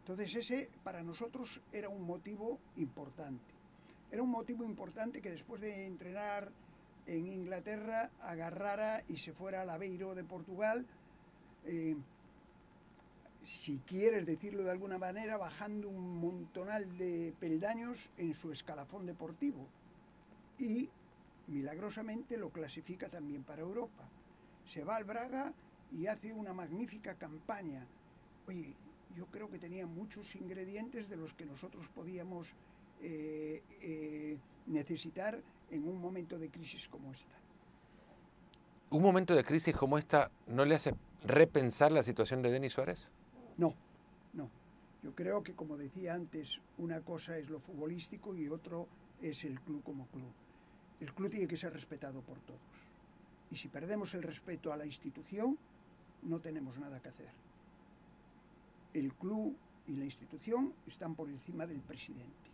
Entonces 0.00 0.34
ese 0.34 0.68
para 0.82 1.04
nosotros 1.04 1.60
era 1.72 1.88
un 1.88 2.02
motivo 2.02 2.58
importante. 2.76 3.53
Era 4.14 4.22
un 4.22 4.30
motivo 4.30 4.62
importante 4.62 5.20
que 5.20 5.32
después 5.32 5.60
de 5.60 5.86
entrenar 5.86 6.48
en 7.08 7.26
Inglaterra 7.26 8.12
agarrara 8.22 9.02
y 9.08 9.16
se 9.16 9.32
fuera 9.32 9.62
al 9.62 9.70
Aveiro 9.70 10.14
de 10.14 10.22
Portugal, 10.22 10.86
eh, 11.64 11.96
si 13.44 13.78
quieres 13.78 14.24
decirlo 14.24 14.62
de 14.62 14.70
alguna 14.70 14.98
manera, 14.98 15.36
bajando 15.36 15.88
un 15.88 16.20
montonal 16.20 16.96
de 16.96 17.34
peldaños 17.40 18.08
en 18.16 18.34
su 18.34 18.52
escalafón 18.52 19.04
deportivo. 19.04 19.66
Y 20.60 20.88
milagrosamente 21.48 22.38
lo 22.38 22.50
clasifica 22.50 23.08
también 23.08 23.42
para 23.42 23.62
Europa. 23.62 24.04
Se 24.72 24.84
va 24.84 24.94
al 24.94 25.02
Braga 25.02 25.52
y 25.90 26.06
hace 26.06 26.32
una 26.32 26.52
magnífica 26.52 27.16
campaña. 27.16 27.84
Oye, 28.46 28.74
yo 29.16 29.26
creo 29.26 29.50
que 29.50 29.58
tenía 29.58 29.88
muchos 29.88 30.36
ingredientes 30.36 31.08
de 31.08 31.16
los 31.16 31.34
que 31.34 31.46
nosotros 31.46 31.88
podíamos 31.88 32.54
eh, 33.06 33.62
eh, 33.82 34.38
necesitar 34.66 35.38
en 35.70 35.86
un 35.86 36.00
momento 36.00 36.38
de 36.38 36.48
crisis 36.48 36.88
como 36.88 37.12
esta. 37.12 37.34
¿Un 38.88 39.02
momento 39.02 39.34
de 39.34 39.44
crisis 39.44 39.76
como 39.76 39.98
esta 39.98 40.30
no 40.46 40.64
le 40.64 40.74
hace 40.74 40.94
repensar 41.22 41.92
la 41.92 42.02
situación 42.02 42.40
de 42.40 42.50
Denis 42.50 42.72
Suárez? 42.72 43.08
No, 43.58 43.74
no. 44.32 44.48
Yo 45.02 45.14
creo 45.14 45.42
que, 45.42 45.52
como 45.52 45.76
decía 45.76 46.14
antes, 46.14 46.60
una 46.78 47.02
cosa 47.02 47.36
es 47.36 47.50
lo 47.50 47.60
futbolístico 47.60 48.34
y 48.34 48.48
otro 48.48 48.88
es 49.20 49.44
el 49.44 49.60
club 49.60 49.82
como 49.82 50.06
club. 50.06 50.32
El 50.98 51.12
club 51.12 51.30
tiene 51.30 51.46
que 51.46 51.58
ser 51.58 51.74
respetado 51.74 52.22
por 52.22 52.38
todos. 52.38 52.60
Y 53.50 53.56
si 53.56 53.68
perdemos 53.68 54.14
el 54.14 54.22
respeto 54.22 54.72
a 54.72 54.78
la 54.78 54.86
institución, 54.86 55.58
no 56.22 56.40
tenemos 56.40 56.78
nada 56.78 57.00
que 57.00 57.10
hacer. 57.10 57.28
El 58.94 59.12
club 59.12 59.54
y 59.86 59.96
la 59.96 60.06
institución 60.06 60.72
están 60.86 61.14
por 61.14 61.28
encima 61.28 61.66
del 61.66 61.80
presidente. 61.80 62.53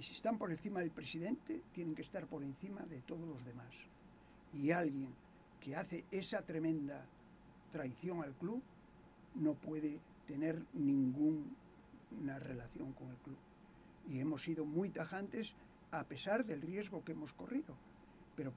Y 0.00 0.02
si 0.02 0.12
están 0.14 0.38
por 0.38 0.50
encima 0.50 0.80
del 0.80 0.90
presidente, 0.90 1.60
tienen 1.74 1.94
que 1.94 2.00
estar 2.00 2.26
por 2.26 2.42
encima 2.42 2.80
de 2.86 3.02
todos 3.02 3.28
los 3.28 3.44
demás. 3.44 3.70
Y 4.54 4.70
alguien 4.70 5.12
que 5.60 5.76
hace 5.76 6.06
esa 6.10 6.40
tremenda 6.40 7.04
traición 7.70 8.22
al 8.22 8.32
club 8.32 8.62
no 9.34 9.52
puede 9.52 10.00
tener 10.26 10.64
ninguna 10.72 12.38
relación 12.38 12.94
con 12.94 13.10
el 13.10 13.16
club. 13.18 13.36
Y 14.08 14.20
hemos 14.20 14.42
sido 14.42 14.64
muy 14.64 14.88
tajantes 14.88 15.52
a 15.90 16.02
pesar 16.04 16.46
del 16.46 16.62
riesgo 16.62 17.04
que 17.04 17.12
hemos 17.12 17.34
corrido. 17.34 17.76
Pero, 18.36 18.54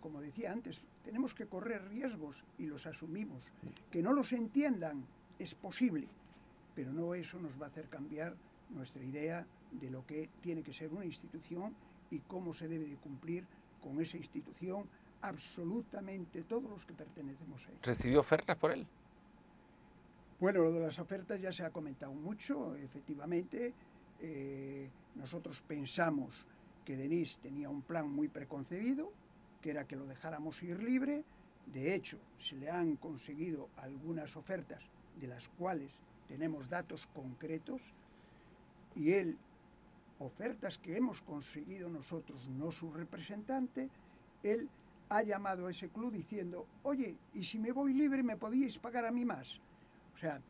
como 0.00 0.22
decía 0.22 0.50
antes, 0.50 0.80
tenemos 1.04 1.34
que 1.34 1.44
correr 1.44 1.86
riesgos 1.90 2.42
y 2.56 2.64
los 2.64 2.86
asumimos. 2.86 3.44
Que 3.90 4.02
no 4.02 4.14
los 4.14 4.32
entiendan 4.32 5.04
es 5.38 5.54
posible, 5.54 6.08
pero 6.74 6.90
no 6.90 7.14
eso 7.14 7.38
nos 7.38 7.60
va 7.60 7.66
a 7.66 7.68
hacer 7.68 7.90
cambiar 7.90 8.34
nuestra 8.70 9.04
idea 9.04 9.46
de 9.72 9.90
lo 9.90 10.06
que 10.06 10.28
tiene 10.40 10.62
que 10.62 10.72
ser 10.72 10.92
una 10.92 11.04
institución 11.04 11.74
y 12.10 12.20
cómo 12.20 12.54
se 12.54 12.68
debe 12.68 12.86
de 12.86 12.96
cumplir 12.96 13.44
con 13.82 14.00
esa 14.00 14.16
institución 14.16 14.88
absolutamente 15.22 16.42
todos 16.42 16.70
los 16.70 16.84
que 16.84 16.94
pertenecemos 16.94 17.66
a 17.66 17.70
ella. 17.70 17.80
¿Recibió 17.82 18.20
ofertas 18.20 18.56
por 18.56 18.72
él? 18.72 18.86
Bueno, 20.38 20.62
lo 20.62 20.72
de 20.72 20.80
las 20.80 20.98
ofertas 20.98 21.40
ya 21.40 21.52
se 21.52 21.64
ha 21.64 21.70
comentado 21.70 22.12
mucho, 22.12 22.76
efectivamente. 22.76 23.72
Eh, 24.20 24.90
nosotros 25.14 25.62
pensamos 25.66 26.46
que 26.84 26.96
Denis 26.96 27.38
tenía 27.40 27.70
un 27.70 27.82
plan 27.82 28.08
muy 28.08 28.28
preconcebido, 28.28 29.12
que 29.62 29.70
era 29.70 29.86
que 29.86 29.96
lo 29.96 30.06
dejáramos 30.06 30.62
ir 30.62 30.82
libre. 30.82 31.24
De 31.72 31.94
hecho, 31.94 32.18
se 32.38 32.54
le 32.56 32.70
han 32.70 32.96
conseguido 32.96 33.68
algunas 33.78 34.36
ofertas 34.36 34.82
de 35.18 35.26
las 35.26 35.48
cuales 35.48 35.90
tenemos 36.28 36.68
datos 36.68 37.06
concretos 37.14 37.80
y 38.94 39.12
él, 39.12 39.36
ofertas 40.18 40.78
que 40.78 40.96
hemos 40.96 41.20
conseguido 41.22 41.88
nosotros, 41.88 42.48
no 42.48 42.72
su 42.72 42.92
representante, 42.92 43.88
él 44.42 44.68
ha 45.08 45.22
llamado 45.22 45.66
a 45.66 45.70
ese 45.70 45.88
club 45.88 46.12
diciendo, 46.12 46.66
oye, 46.82 47.16
¿y 47.34 47.44
si 47.44 47.58
me 47.58 47.72
voy 47.72 47.92
libre 47.92 48.22
me 48.22 48.36
podíais 48.36 48.78
pagar 48.78 49.04
a 49.04 49.12
mí 49.12 49.24
más? 49.24 49.60
O 50.14 50.18
sea, 50.18 50.40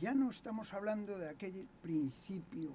ya 0.00 0.14
no 0.14 0.30
estamos 0.30 0.72
hablando 0.74 1.16
de 1.18 1.28
aquel 1.28 1.66
principio 1.82 2.74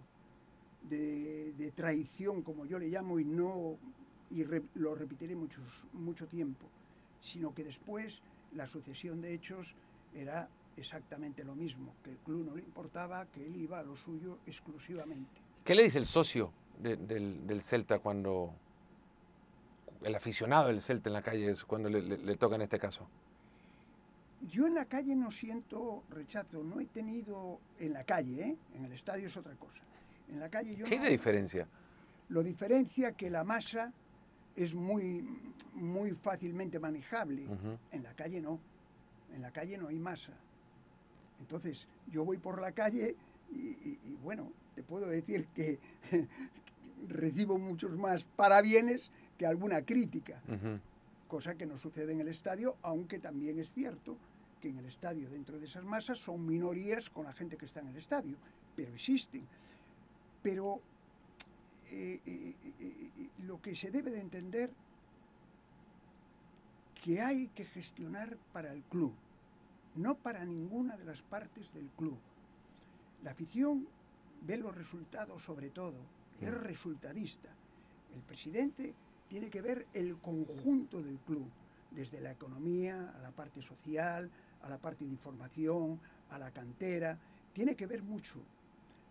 de, 0.89 1.71
traición, 1.75 2.41
como 2.41 2.65
yo 2.65 2.79
le 2.79 2.88
llamo, 2.88 3.19
y 3.19 3.25
no 3.25 3.77
y 4.31 4.45
lo 4.75 4.95
repetiré 4.95 5.35
mucho 5.35 6.27
tiempo, 6.27 6.65
sino 7.21 7.53
que 7.53 7.65
después 7.65 8.21
la 8.53 8.67
sucesión 8.67 9.21
de 9.21 9.33
hechos 9.33 9.75
era 10.13 10.50
exactamente 10.77 11.43
lo 11.43 11.53
mismo, 11.53 11.93
que 12.03 12.11
el 12.11 12.17
club 12.17 12.45
no 12.45 12.55
le 12.55 12.61
importaba, 12.61 13.25
que 13.25 13.45
él 13.45 13.55
iba 13.57 13.79
a 13.79 13.83
lo 13.83 13.95
suyo 13.95 14.39
exclusivamente. 14.45 15.50
¿Qué 15.63 15.75
le 15.75 15.84
dice 15.84 16.00
el 16.00 16.06
socio 16.06 16.51
del, 16.80 17.46
del, 17.46 17.62
Celta 17.62 18.00
cuando, 18.00 18.53
el 20.03 20.15
aficionado 20.15 20.68
del 20.68 20.82
Celta 20.82 21.10
en 21.10 21.13
la 21.13 21.22
calle, 21.22 21.53
cuando 21.68 21.89
le 21.89 22.36
toca 22.38 22.56
en 22.56 22.63
este 22.63 22.80
caso? 22.80 23.08
Yo 24.50 24.65
en 24.65 24.74
la 24.74 24.86
calle 24.86 25.15
no 25.15 25.30
siento 25.30 26.03
rechazo, 26.10 26.63
no 26.63 26.80
he 26.80 26.86
tenido 26.86 27.60
en 27.80 27.94
la 27.94 28.03
calle, 28.03 28.41
¿eh? 28.41 28.58
en 28.75 28.86
el 28.86 28.91
estadio 28.94 29.27
es 29.27 29.38
otra 29.38 29.53
cosa. 29.56 29.82
En 30.30 30.39
la 30.39 30.50
calle 30.50 30.75
yo 30.75 30.86
¿Qué 30.86 30.98
no, 30.98 31.03
de 31.03 31.10
diferencia? 31.10 31.68
Lo 32.30 32.41
diferencia 32.41 33.12
que 33.12 33.30
la 33.30 33.44
masa 33.44 33.94
es 34.56 34.74
muy, 34.74 35.27
muy 35.74 36.12
fácilmente 36.12 36.80
manejable. 36.80 37.46
En 37.91 38.03
la 38.03 38.13
calle 38.13 38.41
no. 38.41 38.60
En 39.36 39.41
la 39.41 39.51
calle 39.51 39.77
no 39.77 39.89
hay 39.89 40.00
masa. 40.00 40.32
Entonces, 41.39 41.88
yo 42.12 42.25
voy 42.25 42.38
por 42.38 42.62
la 42.62 42.72
calle 42.72 43.15
y, 43.51 44.17
bueno, 44.24 44.51
te 44.75 44.84
puedo 44.84 45.08
decir 45.08 45.48
que 45.48 45.79
recibo 47.08 47.58
muchos 47.58 47.98
más 47.98 48.24
parabienes 48.24 49.12
que 49.38 49.46
alguna 49.46 49.84
crítica. 49.84 50.41
Cosa 51.27 51.55
que 51.55 51.65
no 51.65 51.77
sucede 51.77 52.12
en 52.12 52.22
el 52.22 52.27
estadio, 52.27 52.77
aunque 52.81 53.20
también 53.20 53.60
es 53.60 53.74
cierto 53.74 54.17
que 54.62 54.70
en 54.70 54.77
el 54.77 54.86
estadio, 54.86 55.29
dentro 55.29 55.60
de 55.60 55.65
esas 55.65 55.84
masas, 55.84 56.20
son 56.20 56.46
minorías 56.46 57.10
con 57.10 57.25
la 57.25 57.34
gente 57.34 57.58
que 57.58 57.65
está 57.65 57.79
en 57.79 57.88
el 57.88 57.98
estadio, 57.98 58.38
pero 58.75 58.93
existen. 58.93 59.48
Pero 60.43 60.81
eh, 61.89 62.22
eh, 62.25 62.55
eh, 62.79 63.29
lo 63.46 63.62
que 63.62 63.75
se 63.75 63.91
debe 63.91 64.12
de 64.12 64.22
entender 64.22 64.72
que 67.03 67.20
hay 67.20 67.48
que 67.50 67.65
gestionar 67.65 68.38
para 68.53 68.72
el 68.72 68.84
club, 68.84 69.13
no 69.96 70.15
para 70.15 70.46
ninguna 70.46 70.96
de 70.96 71.05
las 71.05 71.22
partes 71.24 71.74
del 71.74 71.89
club. 71.98 72.17
La 73.24 73.32
afición 73.32 73.88
ve 74.42 74.58
los 74.58 74.75
resultados 74.75 75.44
sobre 75.44 75.70
todo, 75.70 75.98
es 76.40 76.54
resultadista. 76.54 77.50
El 78.16 78.22
presidente 78.22 78.94
tiene 79.30 79.50
que 79.50 79.62
ver 79.62 79.88
el 79.94 80.18
conjunto 80.18 81.01
del 81.01 81.18
club, 81.20 81.48
desde 81.92 82.20
la 82.20 82.32
economía 82.32 83.13
a 83.16 83.22
la 83.22 83.32
parte 83.32 83.62
social, 83.62 84.30
a 84.63 84.70
la 84.70 84.78
parte 84.78 85.06
de 85.06 85.12
información, 85.12 86.00
a 86.30 86.40
la 86.40 86.51
cantera, 86.51 87.18
tiene 87.54 87.75
que 87.75 87.86
ver 87.86 88.01
mucho. 88.01 88.40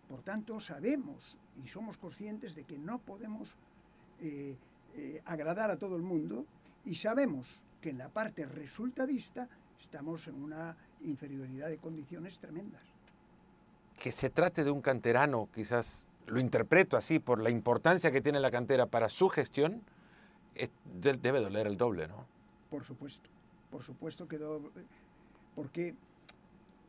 Por 0.09 0.23
tanto, 0.23 0.59
sabemos 0.61 1.39
y 1.63 1.69
somos 1.69 1.97
conscientes 1.97 2.55
de 2.55 2.65
que 2.65 2.79
no 2.79 2.99
podemos 2.99 3.55
eh, 4.21 4.57
eh, 4.97 5.23
agradar 5.25 5.71
a 5.71 5.79
todo 5.79 5.95
el 5.97 6.03
mundo 6.03 6.47
y 6.85 6.97
sabemos 6.97 7.47
que 7.81 7.91
en 7.91 7.99
la 7.99 8.09
parte 8.09 8.45
resultadista 8.45 9.49
estamos 9.81 10.27
en 10.27 10.35
una 10.35 10.77
inferioridad 11.03 11.69
de 11.69 11.79
condiciones 11.79 12.41
tremendas. 12.41 12.90
Que 14.01 14.11
se 14.11 14.31
trate 14.31 14.65
de 14.65 14.73
un 14.73 14.81
canterano, 14.81 15.49
quizás 15.55 16.09
lo 16.27 16.41
interpreto 16.41 16.97
así, 16.97 17.19
por 17.19 17.41
la 17.41 17.51
importancia 17.51 18.11
que 18.11 18.21
tiene 18.21 18.41
la 18.41 18.51
cantera 18.51 18.87
para 18.87 19.09
su 19.09 19.29
gestión, 19.29 19.83
debe 20.95 21.41
doler 21.41 21.67
el 21.67 21.77
doble, 21.77 22.09
¿no? 22.09 22.27
Por 22.71 22.83
supuesto, 22.85 23.29
por 23.71 23.83
supuesto 23.83 24.27
que 24.27 24.39
porque 25.55 25.95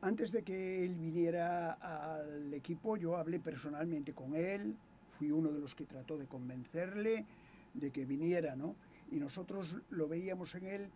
antes 0.01 0.31
de 0.31 0.43
que 0.43 0.85
él 0.85 0.95
viniera 0.95 1.73
al 1.73 2.53
equipo, 2.53 2.95
yo 2.97 3.17
hablé 3.17 3.39
personalmente 3.39 4.13
con 4.13 4.35
él, 4.35 4.75
fui 5.17 5.31
uno 5.31 5.49
de 5.51 5.59
los 5.59 5.75
que 5.75 5.85
trató 5.85 6.17
de 6.17 6.25
convencerle 6.25 7.25
de 7.73 7.91
que 7.91 8.05
viniera, 8.05 8.55
¿no? 8.55 8.75
Y 9.11 9.17
nosotros 9.17 9.75
lo 9.89 10.07
veíamos 10.07 10.55
en 10.55 10.65
él 10.65 10.89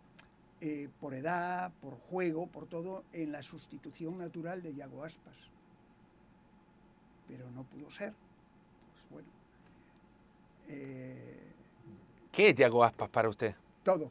eh, 0.62 0.88
por 0.98 1.12
edad, 1.12 1.72
por 1.82 1.94
juego, 1.98 2.46
por 2.46 2.66
todo, 2.66 3.04
en 3.12 3.32
la 3.32 3.42
sustitución 3.42 4.18
natural 4.18 4.62
de 4.62 4.74
Yago 4.74 5.04
Aspas. 5.04 5.36
Pero 7.28 7.50
no 7.50 7.64
pudo 7.64 7.90
ser. 7.90 8.12
Pues 8.92 9.10
bueno. 9.10 9.28
Eh, 10.68 11.52
¿Qué 12.32 12.50
es 12.50 12.54
Yago 12.54 12.84
Aspas 12.84 13.08
para 13.08 13.28
usted? 13.28 13.54
Todo. 13.82 14.10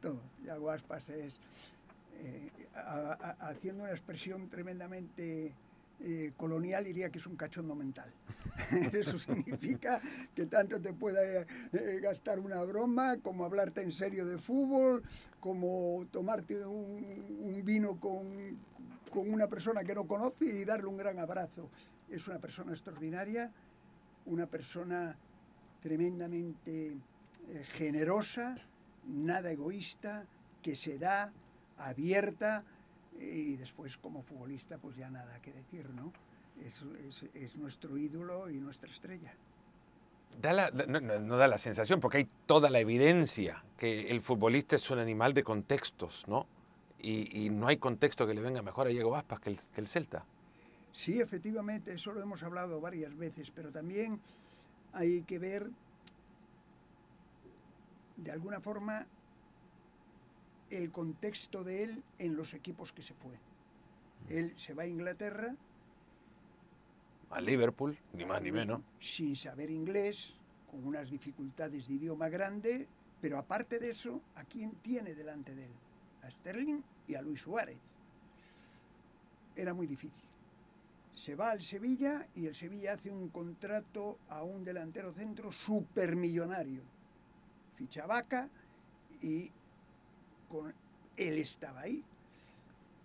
Todo. 0.00 0.20
Yago 0.44 0.70
Aspas 0.70 1.08
es 1.08 1.40
eh, 2.20 2.50
haciendo 3.40 3.84
una 3.84 3.92
expresión 3.92 4.48
tremendamente 4.48 5.54
eh, 6.00 6.32
colonial, 6.36 6.84
diría 6.84 7.10
que 7.10 7.18
es 7.18 7.26
un 7.26 7.36
cachondo 7.36 7.74
mental. 7.74 8.12
Eso 8.92 9.18
significa 9.18 10.00
que 10.34 10.46
tanto 10.46 10.80
te 10.80 10.92
pueda 10.92 11.22
eh, 11.22 11.46
gastar 12.02 12.40
una 12.40 12.62
broma, 12.62 13.16
como 13.22 13.44
hablarte 13.44 13.82
en 13.82 13.92
serio 13.92 14.26
de 14.26 14.38
fútbol, 14.38 15.02
como 15.40 16.04
tomarte 16.10 16.64
un, 16.66 17.62
vino 17.64 17.98
con, 18.00 18.58
con, 19.10 19.32
una 19.32 19.46
persona 19.46 19.84
que 19.84 19.94
no 19.94 20.06
conoce 20.06 20.44
y 20.44 20.64
darle 20.64 20.86
un 20.86 20.96
gran 20.96 21.18
abrazo. 21.18 21.70
Es 22.14 22.28
una 22.28 22.38
persona 22.38 22.72
extraordinaria, 22.72 23.50
una 24.26 24.46
persona 24.46 25.16
tremendamente 25.82 26.92
eh, 26.92 27.64
generosa, 27.72 28.54
nada 29.08 29.50
egoísta, 29.50 30.24
que 30.62 30.76
se 30.76 30.96
da, 30.96 31.32
abierta, 31.76 32.62
y 33.18 33.56
después 33.56 33.96
como 33.96 34.22
futbolista 34.22 34.78
pues 34.78 34.96
ya 34.96 35.10
nada 35.10 35.40
que 35.42 35.52
decir, 35.52 35.90
¿no? 35.90 36.12
Es, 36.64 36.82
es, 37.08 37.24
es 37.34 37.56
nuestro 37.56 37.98
ídolo 37.98 38.48
y 38.48 38.60
nuestra 38.60 38.88
estrella. 38.88 39.34
No, 40.40 41.36
da 41.36 41.48
la 41.48 41.58
sensación, 41.58 41.98
porque 41.98 42.18
hay 42.18 42.28
toda 42.46 42.70
la 42.70 42.78
evidencia 42.78 43.64
que 43.76 44.06
el 44.06 44.20
futbolista 44.20 44.76
es 44.76 44.88
un 44.88 45.00
animal 45.00 45.34
de 45.34 45.42
contextos, 45.42 46.28
¿no? 46.28 46.46
Y, 47.00 47.50
no 47.50 47.66
hay 47.66 47.76
contexto 47.76 48.24
que 48.24 48.34
le 48.34 48.40
venga 48.40 48.62
mejor 48.62 48.86
a 48.86 48.90
Diego 48.90 49.16
Aspas 49.16 49.40
que 49.40 49.56
el 49.76 49.86
Celta. 49.88 50.24
Sí, 50.94 51.20
efectivamente, 51.20 51.92
eso 51.92 52.12
lo 52.12 52.22
hemos 52.22 52.42
hablado 52.44 52.80
varias 52.80 53.16
veces, 53.16 53.50
pero 53.50 53.72
también 53.72 54.20
hay 54.92 55.22
que 55.22 55.40
ver, 55.40 55.68
de 58.16 58.30
alguna 58.30 58.60
forma, 58.60 59.04
el 60.70 60.92
contexto 60.92 61.64
de 61.64 61.82
él 61.82 62.04
en 62.20 62.36
los 62.36 62.54
equipos 62.54 62.92
que 62.92 63.02
se 63.02 63.12
fue. 63.12 63.32
Él 64.28 64.54
se 64.56 64.72
va 64.72 64.84
a 64.84 64.86
Inglaterra. 64.86 65.56
A 67.30 67.40
Liverpool, 67.40 67.98
ni 68.12 68.24
más 68.24 68.40
ni 68.40 68.52
menos. 68.52 68.80
Sin 69.00 69.34
saber 69.34 69.70
inglés, 69.70 70.34
con 70.70 70.86
unas 70.86 71.10
dificultades 71.10 71.88
de 71.88 71.94
idioma 71.94 72.28
grande, 72.28 72.86
pero 73.20 73.36
aparte 73.36 73.80
de 73.80 73.90
eso, 73.90 74.22
¿a 74.36 74.44
quién 74.44 74.70
tiene 74.76 75.16
delante 75.16 75.56
de 75.56 75.64
él? 75.64 75.72
A 76.22 76.30
Sterling 76.30 76.82
y 77.08 77.16
a 77.16 77.22
Luis 77.22 77.40
Suárez. 77.40 77.78
Era 79.56 79.74
muy 79.74 79.88
difícil. 79.88 80.33
Se 81.14 81.36
va 81.36 81.50
al 81.50 81.62
Sevilla 81.62 82.26
y 82.34 82.46
el 82.46 82.54
Sevilla 82.54 82.94
hace 82.94 83.10
un 83.10 83.28
contrato 83.28 84.18
a 84.28 84.42
un 84.42 84.64
delantero 84.64 85.12
centro 85.12 85.52
supermillonario. 85.52 86.82
Ficha 87.76 88.06
vaca 88.06 88.48
y 89.22 89.50
con, 90.48 90.74
él 91.16 91.38
estaba 91.38 91.82
ahí. 91.82 92.04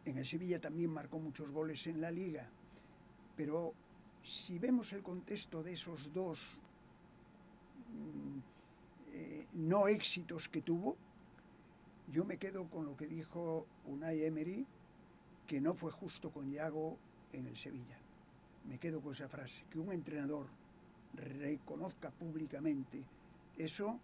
En 0.05 0.17
el 0.17 0.25
Sevilla 0.25 0.59
también 0.59 0.91
marcó 0.91 1.19
muchos 1.19 1.51
goles 1.51 1.85
en 1.87 2.01
la 2.01 2.09
liga. 2.09 2.49
Pero 3.35 3.73
si 4.23 4.57
vemos 4.57 4.91
el 4.93 5.03
contexto 5.03 5.61
de 5.61 5.73
esos 5.73 6.11
dos 6.11 6.59
eh, 9.13 9.47
no 9.53 9.87
éxitos 9.87 10.49
que 10.49 10.61
tuvo, 10.61 10.97
yo 12.11 12.25
me 12.25 12.37
quedo 12.37 12.67
con 12.69 12.85
lo 12.85 12.97
que 12.97 13.07
dijo 13.07 13.67
Unai 13.85 14.23
Emery, 14.23 14.65
que 15.45 15.61
no 15.61 15.73
fue 15.73 15.91
justo 15.91 16.31
con 16.31 16.51
Yago 16.51 16.97
en 17.33 17.45
el 17.45 17.55
Sevilla. 17.55 17.99
Me 18.69 18.77
quedo 18.77 19.01
con 19.01 19.13
esa 19.13 19.27
frase, 19.27 19.65
que 19.69 19.79
un 19.79 19.91
entrenador 19.91 20.47
reconozca 21.13 22.11
públicamente 22.11 23.03
eso 23.57 23.99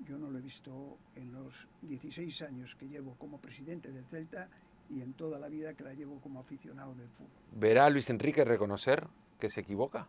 yo 0.00 0.18
no 0.18 0.30
lo 0.30 0.38
he 0.38 0.42
visto 0.42 0.98
en 1.16 1.32
los 1.32 1.54
16 1.82 2.42
años 2.42 2.76
que 2.78 2.88
llevo 2.88 3.14
como 3.14 3.38
presidente 3.38 3.92
del 3.92 4.04
Celta 4.06 4.48
y 4.90 5.00
en 5.00 5.12
toda 5.14 5.38
la 5.38 5.48
vida 5.48 5.74
que 5.74 5.84
la 5.84 5.94
llevo 5.94 6.18
como 6.20 6.40
aficionado 6.40 6.94
del 6.94 7.08
fútbol. 7.08 7.30
¿Verá 7.52 7.86
a 7.86 7.90
Luis 7.90 8.10
Enrique 8.10 8.44
reconocer 8.44 9.06
que 9.38 9.48
se 9.48 9.60
equivoca 9.60 10.08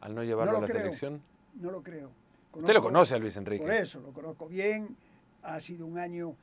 al 0.00 0.14
no 0.14 0.22
llevarlo 0.22 0.52
no 0.52 0.58
a 0.58 0.60
la 0.62 0.66
creo, 0.66 0.80
selección? 0.80 1.22
No 1.54 1.70
lo 1.70 1.82
creo. 1.82 2.10
Conozco, 2.50 2.60
Usted 2.60 2.74
lo 2.74 2.82
conoce 2.82 3.14
a 3.14 3.18
Luis 3.18 3.36
Enrique. 3.36 3.64
Por 3.64 3.72
eso, 3.72 4.00
lo 4.00 4.12
conozco 4.12 4.46
bien. 4.48 4.96
Ha 5.42 5.60
sido 5.60 5.86
un 5.86 5.98
año 5.98 6.36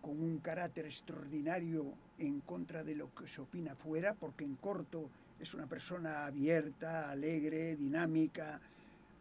con 0.00 0.22
un 0.22 0.38
carácter 0.38 0.86
extraordinario 0.86 1.84
en 2.18 2.40
contra 2.40 2.84
de 2.84 2.94
lo 2.94 3.12
que 3.14 3.26
se 3.26 3.40
opina 3.40 3.74
fuera, 3.74 4.14
porque 4.14 4.44
en 4.44 4.54
corto 4.54 5.10
es 5.40 5.54
una 5.54 5.66
persona 5.66 6.26
abierta, 6.26 7.10
alegre, 7.10 7.76
dinámica. 7.76 8.60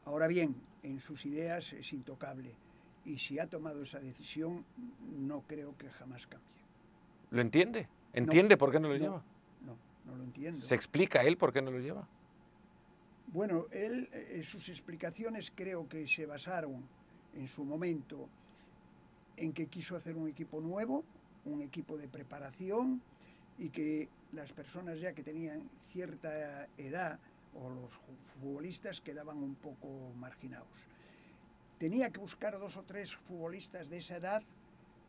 Ahora 0.05 0.27
bien, 0.27 0.55
en 0.83 1.00
sus 1.00 1.25
ideas 1.25 1.74
es 1.74 1.93
intocable 1.93 2.55
y 3.05 3.18
si 3.18 3.39
ha 3.39 3.48
tomado 3.48 3.83
esa 3.83 4.00
decisión, 4.00 4.65
no 5.18 5.42
creo 5.48 5.77
que 5.77 5.89
jamás 5.89 6.27
cambie. 6.27 6.48
¿Lo 7.31 7.42
entiende? 7.42 7.87
¿Entiende 8.13 8.55
no, 8.55 8.59
por 8.59 8.72
qué 8.72 8.79
no 8.79 8.89
lo 8.89 8.96
no, 8.96 9.00
lleva? 9.00 9.24
No, 9.65 9.77
no 10.05 10.18
lo 10.18 10.24
entiendo. 10.24 10.59
¿Se 10.59 10.75
explica 10.75 11.24
él 11.24 11.37
por 11.37 11.53
qué 11.53 11.61
no 11.61 11.72
lo 11.72 11.79
lleva? 11.79 12.07
Bueno, 13.27 13.65
él, 13.72 14.09
eh, 14.11 14.42
sus 14.44 14.68
explicaciones 14.70 15.51
creo 15.53 15.87
que 15.87 16.07
se 16.07 16.25
basaron 16.25 16.83
en 17.35 17.48
su 17.48 17.63
momento 17.63 18.27
en 19.35 19.53
que 19.53 19.68
quiso 19.68 19.96
hacer 19.96 20.15
un 20.15 20.27
equipo 20.27 20.59
nuevo, 20.59 21.03
un 21.46 21.61
equipo 21.61 21.98
de 21.98 22.07
preparación 22.07 23.01
y 23.57 23.70
que 23.70 24.09
las 24.33 24.51
personas 24.51 25.00
ya 25.00 25.13
que 25.13 25.24
tenían 25.24 25.59
cierta 25.92 26.68
edad 26.77 27.20
o 27.53 27.70
los 27.70 27.92
futbolistas 28.40 29.01
quedaban 29.01 29.37
un 29.37 29.55
poco 29.55 30.11
marginados 30.16 30.87
tenía 31.77 32.09
que 32.09 32.20
buscar 32.20 32.57
dos 32.59 32.75
o 32.77 32.83
tres 32.83 33.16
futbolistas 33.16 33.90
de 33.90 33.98
esa 33.98 34.18
edad 34.18 34.44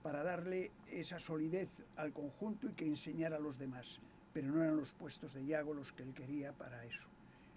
para 0.03 0.23
darle 0.23 0.71
esa 0.91 1.19
solidez 1.19 1.71
al 1.97 2.13
conjunto 2.13 2.69
y 2.69 2.73
que 2.73 2.87
enseñara 2.87 3.37
a 3.37 3.41
los 3.41 3.59
demás. 3.59 4.01
Pero 4.33 4.49
no 4.49 4.63
eran 4.63 4.77
los 4.77 4.93
puestos 4.95 5.35
de 5.35 5.43
Iago 5.43 5.75
los 5.75 5.93
que 5.93 6.03
él 6.03 6.15
quería 6.15 6.53
para 6.53 6.85
eso. 6.85 7.09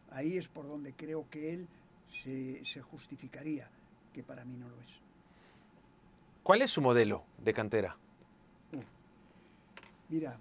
Ahí 0.10 0.38
es 0.38 0.48
por 0.48 0.68
donde 0.68 0.94
creo 0.94 1.30
que 1.30 1.54
él 1.54 1.68
se, 2.24 2.64
se 2.66 2.82
justificaría, 2.82 3.70
que 4.14 4.24
para 4.24 4.44
mí 4.44 4.58
no 4.58 4.68
lo 4.68 4.82
es. 4.82 5.00
¿Cuál 6.44 6.62
es 6.62 6.72
su 6.72 6.82
modelo 6.82 7.24
de 7.38 7.54
cantera? 7.54 7.98
Mira. 10.10 10.38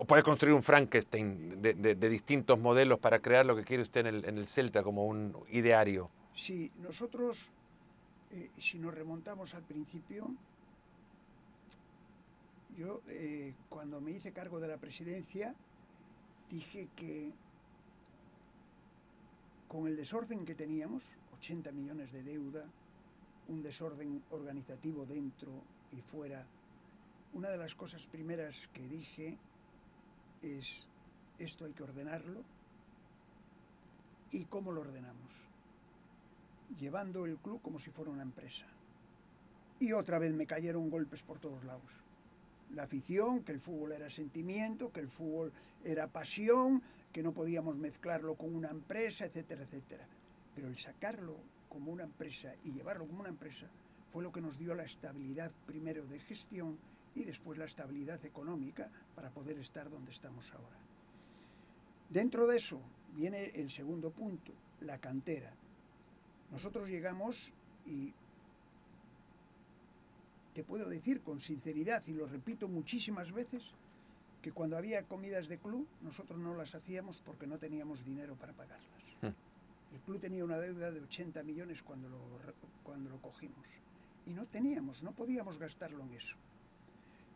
¿O 0.00 0.04
puede 0.04 0.22
construir 0.22 0.54
un 0.54 0.62
Frankenstein 0.62 1.60
de, 1.60 1.74
de, 1.74 2.08
distintos 2.08 2.56
modelos 2.56 3.00
para 3.00 3.18
crear 3.18 3.44
lo 3.44 3.56
que 3.56 3.64
quiere 3.64 3.82
usted 3.82 4.02
en 4.02 4.06
el, 4.06 4.24
en 4.24 4.38
el 4.38 4.46
Celta 4.46 4.84
como 4.84 5.06
un 5.06 5.36
ideario? 5.50 6.08
Sí, 6.36 6.70
nosotros 6.78 7.50
eh, 8.30 8.50
si 8.58 8.78
nos 8.78 8.94
remontamos 8.94 9.54
al 9.54 9.64
principio, 9.64 10.30
yo 12.76 13.00
eh, 13.08 13.54
cuando 13.68 14.00
me 14.00 14.12
hice 14.12 14.32
cargo 14.32 14.60
de 14.60 14.68
la 14.68 14.76
presidencia 14.76 15.52
dije 16.48 16.88
que 16.94 17.32
con 19.66 19.88
el 19.88 19.96
desorden 19.96 20.44
que 20.44 20.54
teníamos, 20.54 21.02
80 21.38 21.72
millones 21.72 22.12
de 22.12 22.22
deuda, 22.22 22.64
un 23.48 23.62
desorden 23.62 24.22
organizativo 24.30 25.06
dentro 25.06 25.50
y 25.90 26.00
fuera, 26.02 26.46
una 27.32 27.48
de 27.48 27.56
las 27.56 27.74
cosas 27.74 28.06
primeras 28.06 28.54
que 28.72 28.86
dije 28.88 29.38
es, 30.42 30.86
esto 31.38 31.64
hay 31.64 31.72
que 31.72 31.82
ordenarlo, 31.82 32.42
¿y 34.32 34.44
cómo 34.44 34.72
lo 34.72 34.82
ordenamos? 34.82 35.48
llevando 36.76 37.24
el 37.24 37.38
club 37.38 37.60
como 37.62 37.78
si 37.78 37.90
fuera 37.90 38.10
una 38.10 38.22
empresa. 38.22 38.66
Y 39.80 39.92
otra 39.92 40.18
vez 40.18 40.34
me 40.34 40.46
cayeron 40.46 40.90
golpes 40.90 41.22
por 41.22 41.38
todos 41.38 41.64
lados. 41.64 41.90
La 42.74 42.82
afición, 42.82 43.42
que 43.44 43.52
el 43.52 43.60
fútbol 43.60 43.92
era 43.92 44.10
sentimiento, 44.10 44.92
que 44.92 45.00
el 45.00 45.08
fútbol 45.08 45.52
era 45.84 46.08
pasión, 46.08 46.82
que 47.12 47.22
no 47.22 47.32
podíamos 47.32 47.76
mezclarlo 47.76 48.34
con 48.34 48.54
una 48.54 48.68
empresa, 48.68 49.24
etcétera, 49.24 49.62
etcétera. 49.62 50.06
Pero 50.54 50.68
el 50.68 50.76
sacarlo 50.76 51.36
como 51.68 51.92
una 51.92 52.04
empresa 52.04 52.54
y 52.64 52.72
llevarlo 52.72 53.06
como 53.06 53.20
una 53.20 53.30
empresa 53.30 53.66
fue 54.12 54.22
lo 54.22 54.32
que 54.32 54.40
nos 54.40 54.58
dio 54.58 54.74
la 54.74 54.84
estabilidad 54.84 55.50
primero 55.66 56.04
de 56.06 56.18
gestión 56.18 56.76
y 57.18 57.24
después 57.24 57.58
la 57.58 57.64
estabilidad 57.64 58.24
económica 58.24 58.88
para 59.14 59.30
poder 59.30 59.58
estar 59.58 59.90
donde 59.90 60.12
estamos 60.12 60.50
ahora. 60.52 60.76
Dentro 62.08 62.46
de 62.46 62.56
eso 62.56 62.80
viene 63.14 63.46
el 63.54 63.70
segundo 63.70 64.10
punto, 64.10 64.52
la 64.80 64.98
cantera. 64.98 65.52
Nosotros 66.50 66.88
llegamos 66.88 67.52
y 67.86 68.14
te 70.54 70.62
puedo 70.64 70.88
decir 70.88 71.20
con 71.22 71.40
sinceridad, 71.40 72.02
y 72.06 72.12
lo 72.12 72.26
repito 72.26 72.68
muchísimas 72.68 73.32
veces, 73.32 73.62
que 74.42 74.52
cuando 74.52 74.76
había 74.76 75.02
comidas 75.02 75.48
de 75.48 75.58
club, 75.58 75.86
nosotros 76.02 76.38
no 76.38 76.54
las 76.54 76.74
hacíamos 76.74 77.20
porque 77.24 77.46
no 77.46 77.58
teníamos 77.58 78.04
dinero 78.04 78.36
para 78.36 78.52
pagarlas. 78.52 79.02
Hmm. 79.20 79.94
El 79.94 80.00
club 80.00 80.20
tenía 80.20 80.44
una 80.44 80.58
deuda 80.58 80.90
de 80.90 81.00
80 81.00 81.42
millones 81.42 81.82
cuando 81.82 82.08
lo, 82.08 82.18
cuando 82.84 83.10
lo 83.10 83.20
cogimos. 83.20 83.66
Y 84.26 84.30
no 84.30 84.46
teníamos, 84.46 85.02
no 85.02 85.12
podíamos 85.12 85.58
gastarlo 85.58 86.04
en 86.04 86.14
eso. 86.14 86.36